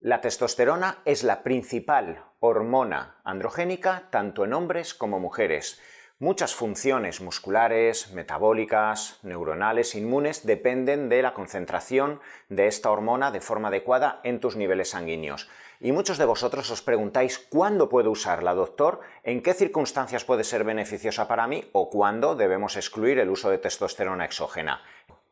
La 0.00 0.20
testosterona 0.20 0.98
es 1.04 1.24
la 1.24 1.42
principal 1.42 2.22
hormona 2.38 3.16
androgénica 3.24 4.04
tanto 4.10 4.44
en 4.44 4.52
hombres 4.52 4.94
como 4.94 5.18
mujeres. 5.18 5.80
Muchas 6.20 6.54
funciones 6.54 7.20
musculares, 7.20 8.12
metabólicas, 8.12 9.18
neuronales, 9.24 9.96
inmunes 9.96 10.46
dependen 10.46 11.08
de 11.08 11.20
la 11.20 11.34
concentración 11.34 12.20
de 12.48 12.68
esta 12.68 12.92
hormona 12.92 13.32
de 13.32 13.40
forma 13.40 13.68
adecuada 13.68 14.20
en 14.22 14.38
tus 14.38 14.54
niveles 14.54 14.90
sanguíneos. 14.90 15.48
Y 15.80 15.90
muchos 15.90 16.16
de 16.16 16.26
vosotros 16.26 16.70
os 16.70 16.80
preguntáis 16.80 17.40
cuándo 17.40 17.88
puedo 17.88 18.12
usarla, 18.12 18.54
doctor, 18.54 19.00
en 19.24 19.42
qué 19.42 19.52
circunstancias 19.52 20.24
puede 20.24 20.44
ser 20.44 20.62
beneficiosa 20.62 21.26
para 21.26 21.48
mí 21.48 21.68
o 21.72 21.90
cuándo 21.90 22.36
debemos 22.36 22.76
excluir 22.76 23.18
el 23.18 23.30
uso 23.30 23.50
de 23.50 23.58
testosterona 23.58 24.26
exógena. 24.26 24.80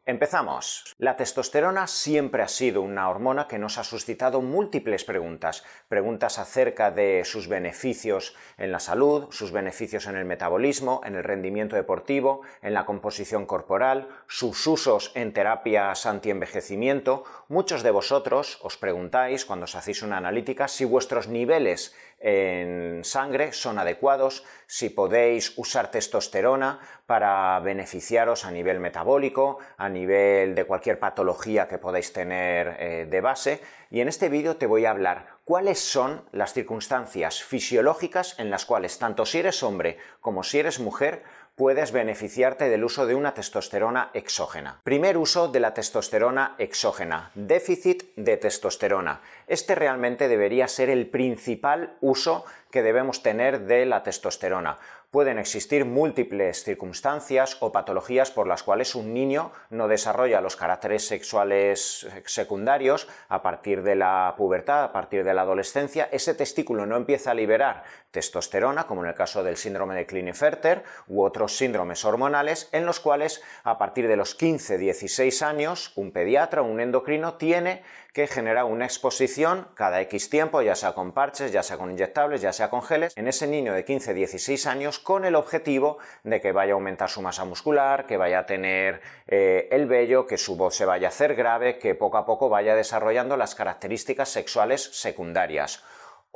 Empezamos. 0.09 0.95
La 0.99 1.17
testosterona 1.17 1.89
siempre 1.89 2.45
ha 2.45 2.47
sido 2.47 2.81
una 2.81 3.11
hormona 3.11 3.49
que 3.49 3.59
nos 3.59 3.77
ha 3.77 3.83
suscitado 3.83 4.41
múltiples 4.41 5.03
preguntas. 5.03 5.65
Preguntas 5.89 6.39
acerca 6.39 6.93
de 6.93 7.25
sus 7.25 7.49
beneficios 7.49 8.37
en 8.57 8.71
la 8.71 8.79
salud, 8.79 9.27
sus 9.33 9.51
beneficios 9.51 10.07
en 10.07 10.15
el 10.15 10.25
metabolismo, 10.25 11.01
en 11.05 11.17
el 11.17 11.25
rendimiento 11.25 11.75
deportivo, 11.75 12.43
en 12.63 12.73
la 12.73 12.87
composición 12.87 13.47
corporal, 13.47 14.07
sus 14.29 14.65
usos 14.69 15.11
en 15.17 15.33
terapias 15.33 16.07
antienvejecimiento. 16.07 17.25
Muchos 17.49 17.83
de 17.83 17.91
vosotros 17.91 18.61
os 18.63 18.77
preguntáis 18.77 19.45
cuando 19.45 19.65
os 19.65 19.75
hacéis 19.75 20.03
una 20.03 20.19
analítica 20.19 20.69
si 20.69 20.85
vuestros 20.85 21.27
niveles 21.27 21.97
en 22.19 23.05
sangre 23.05 23.53
son 23.53 23.79
adecuados, 23.79 24.45
si 24.67 24.89
podéis 24.89 25.53
usar 25.59 25.91
testosterona 25.91 26.81
para 27.07 27.61
beneficiaros 27.61 28.45
a 28.45 28.51
nivel 28.51 28.81
metabólico, 28.81 29.59
a 29.77 29.89
nivel 29.97 30.55
de 30.55 30.65
cualquier 30.65 30.99
patología 30.99 31.67
que 31.67 31.79
podáis 31.79 32.13
tener 32.13 32.77
eh, 32.79 33.07
de 33.11 33.21
base. 33.21 33.61
Y 33.91 34.01
en 34.01 34.09
este 34.09 34.29
vídeo 34.29 34.57
te 34.57 34.67
voy 34.67 34.85
a 34.85 34.91
hablar 34.91 35.27
cuáles 35.45 35.79
son 35.79 36.23
las 36.33 36.53
circunstancias 36.53 37.43
fisiológicas 37.43 38.39
en 38.39 38.51
las 38.51 38.67
cuales 38.67 38.99
tanto 38.99 39.25
si 39.27 39.39
eres 39.39 39.63
hombre 39.63 39.99
como 40.21 40.43
si 40.43 40.59
eres 40.59 40.79
mujer 40.79 41.23
puedes 41.57 41.91
beneficiarte 41.91 42.69
del 42.69 42.85
uso 42.85 43.07
de 43.07 43.15
una 43.15 43.33
testosterona 43.33 44.11
exógena. 44.13 44.81
Primer 44.85 45.17
uso 45.17 45.49
de 45.49 45.61
la 45.61 45.73
testosterona 45.73 46.55
exógena, 46.59 47.31
déficit 47.35 48.15
de 48.17 48.37
testosterona. 48.37 49.23
Este 49.47 49.75
realmente 49.75 50.29
debería 50.29 50.69
ser 50.69 50.91
el 50.91 51.09
principal 51.09 51.97
uso 52.03 52.45
que 52.71 52.83
debemos 52.83 53.23
tener 53.23 53.61
de 53.61 53.87
la 53.87 54.03
testosterona. 54.03 54.77
Pueden 55.11 55.39
existir 55.39 55.85
múltiples 55.85 56.65
circunstancias 56.65 57.57
o 57.61 57.73
patologías 57.73 58.31
por 58.31 58.47
las 58.47 58.63
cuales 58.63 58.95
un 58.95 59.15
niño 59.15 59.53
no 59.71 59.89
desarrolla 59.89 60.41
los 60.41 60.57
caracteres 60.57 61.07
sexuales 61.07 62.07
secundarios 62.27 63.09
a 63.29 63.41
partir 63.41 63.83
de 63.83 63.95
la 63.95 64.35
pubertad, 64.37 64.85
a 64.85 64.93
partir 64.93 65.25
de 65.25 65.33
la 65.33 65.43
adolescencia. 65.43 66.09
Ese 66.11 66.35
testículo 66.35 66.87
no 66.87 66.97
empieza 66.97 67.31
a 67.31 67.35
liberar 67.35 67.85
testosterona, 68.11 68.87
como 68.87 69.03
en 69.05 69.09
el 69.11 69.15
caso 69.15 69.43
del 69.45 69.57
síndrome 69.57 69.95
de 69.95 70.07
Klinefelter 70.07 70.83
u 71.07 71.23
otros 71.23 71.57
síndromes 71.57 72.05
hormonales, 72.05 72.69
en 72.73 72.85
los 72.85 72.99
cuales 72.99 73.43
a 73.63 73.79
partir 73.79 74.09
de 74.09 74.17
los 74.17 74.39
15-16 74.39 75.43
años 75.43 75.93
un 75.97 76.13
pediatra 76.13 76.63
o 76.63 76.65
un 76.65 76.81
endocrino 76.81 77.35
tiene 77.35 77.83
que 78.17 78.27
generar 78.27 78.65
una 78.65 78.87
exposición 78.87 79.69
cada 79.75 80.01
X 80.01 80.31
tiempo, 80.31 80.63
ya 80.63 80.75
sea 80.75 80.95
con 80.95 81.13
parches, 81.13 81.53
ya 81.53 81.63
sea 81.63 81.77
con 81.77 81.91
inyectables, 81.91 82.41
ya 82.41 82.55
sea 82.55 82.71
con 82.71 82.83
geles, 82.83 83.13
en 83.15 83.29
ese 83.29 83.47
niño 83.47 83.75
de 83.75 83.85
15-16 83.85 84.67
años 84.67 84.96
con 84.99 85.25
el 85.25 85.35
objetivo 85.35 85.99
de 86.25 86.41
que 86.41 86.53
vaya 86.53 86.73
a 86.73 86.75
aumentar 86.75 87.09
su 87.09 87.23
masa 87.23 87.45
muscular, 87.45 88.07
que 88.07 88.17
vaya 88.17 88.41
a 88.41 88.47
tener 88.47 89.01
eh, 89.27 89.69
el 89.71 89.87
vello, 89.87 90.27
que 90.27 90.39
su 90.39 90.57
voz 90.57 90.75
se 90.75 90.85
vaya 90.85 91.09
a 91.09 91.11
hacer 91.11 91.35
grave, 91.35 91.79
que 91.79 91.95
poco 91.95 92.19
a 92.19 92.27
poco 92.27 92.49
vaya 92.49 92.75
desarrollando 92.75 93.37
las 93.37 93.55
características 93.55 94.29
sexuales 94.29 94.83
secundarias. 94.83 95.83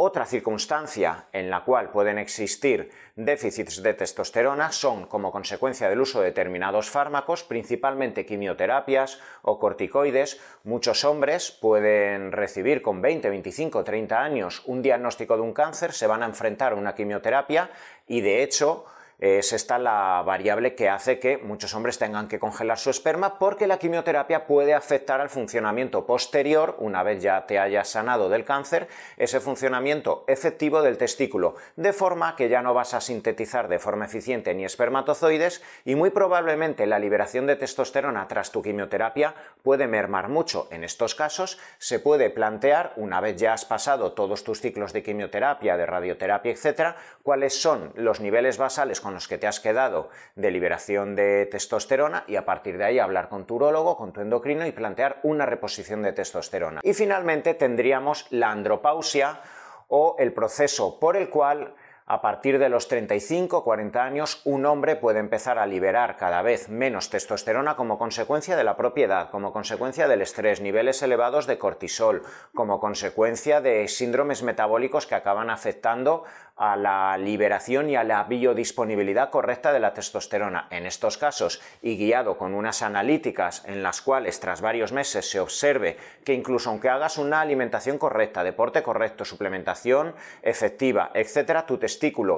Otra 0.03 0.25
circunstancia 0.25 1.27
en 1.31 1.51
la 1.51 1.63
cual 1.63 1.91
pueden 1.91 2.17
existir 2.17 2.89
déficits 3.17 3.83
de 3.83 3.93
testosterona 3.93 4.73
son 4.73 5.05
como 5.05 5.31
consecuencia 5.31 5.91
del 5.91 6.01
uso 6.01 6.21
de 6.21 6.29
determinados 6.29 6.89
fármacos, 6.89 7.45
principalmente 7.45 8.25
quimioterapias 8.25 9.21
o 9.43 9.59
corticoides. 9.59 10.41
Muchos 10.65 11.05
hombres 11.05 11.51
pueden 11.51 12.33
recibir 12.33 12.81
con 12.81 13.03
20, 13.03 13.29
25, 13.29 13.85
30 13.85 14.19
años 14.19 14.63
un 14.65 14.81
diagnóstico 14.81 15.37
de 15.37 15.43
un 15.43 15.53
cáncer, 15.53 15.93
se 15.93 16.07
van 16.07 16.23
a 16.23 16.27
enfrentar 16.27 16.73
a 16.73 16.77
una 16.77 16.95
quimioterapia 16.95 17.69
y 18.07 18.23
de 18.23 18.43
hecho 18.43 18.87
es 19.21 19.53
esta 19.53 19.79
la 19.79 20.23
variable 20.25 20.75
que 20.75 20.89
hace 20.89 21.19
que 21.19 21.37
muchos 21.37 21.75
hombres 21.75 21.99
tengan 21.99 22.27
que 22.27 22.39
congelar 22.39 22.79
su 22.79 22.89
esperma 22.89 23.39
porque 23.39 23.67
la 23.67 23.79
quimioterapia 23.79 24.47
puede 24.47 24.73
afectar 24.73 25.21
al 25.21 25.29
funcionamiento 25.29 26.07
posterior, 26.07 26.77
una 26.79 27.03
vez 27.03 27.23
ya 27.23 27.47
te 27.47 27.59
hayas 27.59 27.89
sanado 27.89 28.31
del 28.31 28.45
cáncer, 28.45 28.89
ese 29.19 29.41
funcionamiento 29.41 30.25
efectivo 30.27 30.81
del 30.81 30.97
testículo, 30.97 31.57
de 31.77 31.93
forma 31.93 32.35
que 32.35 32.49
ya 32.49 32.63
no 32.63 32.73
vas 32.73 32.95
a 32.95 33.01
sintetizar 33.03 33.69
de 33.69 33.79
forma 33.79 34.07
eficiente 34.07 34.55
ni 34.55 34.65
espermatozoides 34.65 35.63
y 35.85 35.97
muy 35.97 36.11
probablemente 36.11 36.87
la 36.87 36.99
liberación 36.99 37.47
de 37.47 37.57
testosterona 37.57 38.27
tras 38.27 38.51
tu 38.53 38.63
quimioterapia 38.63 39.35
puede 39.63 39.87
mermar 39.87 40.29
mucho. 40.29 40.67
En 40.71 40.83
estos 40.83 41.15
casos 41.15 41.59
se 41.77 41.99
puede 41.99 42.31
plantear, 42.31 42.95
una 42.97 43.21
vez 43.21 43.37
ya 43.37 43.53
has 43.53 43.67
pasado 43.67 44.13
todos 44.13 44.45
tus 44.45 44.63
ciclos 44.63 44.95
de 44.95 45.03
quimioterapia, 45.03 45.77
de 45.77 45.85
radioterapia, 45.85 46.53
etcétera, 46.53 46.97
cuáles 47.23 47.61
son 47.61 47.93
los 47.97 48.21
niveles 48.21 48.57
basales 48.57 49.01
con 49.01 49.10
los 49.15 49.29
que 49.29 49.39
te 49.39 49.47
has 49.47 49.61
quedado 49.61 50.11
de 50.35 50.51
liberación 50.51 51.15
de 51.15 51.47
testosterona 51.47 52.25
y 52.27 52.37
a 52.37 52.45
partir 52.45 52.79
de 52.79 52.85
ahí 52.85 52.99
hablar 52.99 53.29
con 53.29 53.47
tu 53.47 53.57
urólogo, 53.57 53.97
con 53.97 54.13
tu 54.13 54.21
endocrino 54.21 54.67
y 54.67 54.73
plantear 54.73 55.21
una 55.23 55.47
reposición 55.47 56.03
de 56.03 56.13
testosterona. 56.13 56.81
Y 56.83 56.95
finalmente 56.95 57.55
tendríamos 57.55 58.27
la 58.31 58.51
andropausia 58.51 59.41
o 59.89 60.17
el 60.19 60.33
proceso 60.33 60.99
por 60.99 61.17
el 61.17 61.29
cual 61.29 61.75
a 62.11 62.21
partir 62.21 62.59
de 62.59 62.69
los 62.69 62.91
35-40 62.91 63.97
años, 63.99 64.41
un 64.45 64.67
hombre 64.67 64.97
puede 64.97 65.21
empezar 65.21 65.61
a 65.61 65.67
liberar 65.67 66.17
cada 66.17 66.43
vez 66.43 66.69
menos 66.69 67.09
testosterona 67.09 67.77
como 67.77 67.99
consecuencia 67.99 68.57
de 68.57 68.65
la 68.65 68.77
propiedad, 68.77 69.31
como 69.31 69.53
consecuencia 69.53 70.09
del 70.09 70.21
estrés, 70.21 70.61
niveles 70.61 71.03
elevados 71.03 71.47
de 71.47 71.59
cortisol, 71.59 72.23
como 72.53 72.81
consecuencia 72.81 73.61
de 73.61 73.87
síndromes 73.87 74.43
metabólicos 74.43 75.07
que 75.07 75.15
acaban 75.15 75.51
afectando 75.51 76.25
a 76.61 76.77
la 76.77 77.17
liberación 77.17 77.89
y 77.89 77.97
a 77.97 78.05
la 78.05 78.25
biodisponibilidad 78.25 79.31
correcta 79.31 79.73
de 79.73 79.81
la 79.81 79.95
testosterona. 79.95 80.67
En 80.71 80.85
estos 80.85 81.17
casos, 81.17 81.63
y 81.81 81.97
guiado 81.97 82.37
con 82.37 82.53
unas 82.53 82.83
analíticas 82.83 83.65
en 83.67 83.83
las 83.83 84.03
cuales 84.03 84.41
tras 84.41 84.61
varios 84.61 84.93
meses 84.93 85.31
se 85.31 85.41
observe 85.41 85.97
que 86.23 86.35
incluso 86.35 86.69
aunque 86.69 86.91
hagas 86.91 87.17
una 87.17 87.41
alimentación 87.41 87.97
correcta, 87.97 88.45
deporte 88.45 88.83
correcto, 88.83 89.25
suplementación 89.25 90.15
efectiva, 90.43 91.13
etcétera, 91.15 91.65
tu 91.65 91.79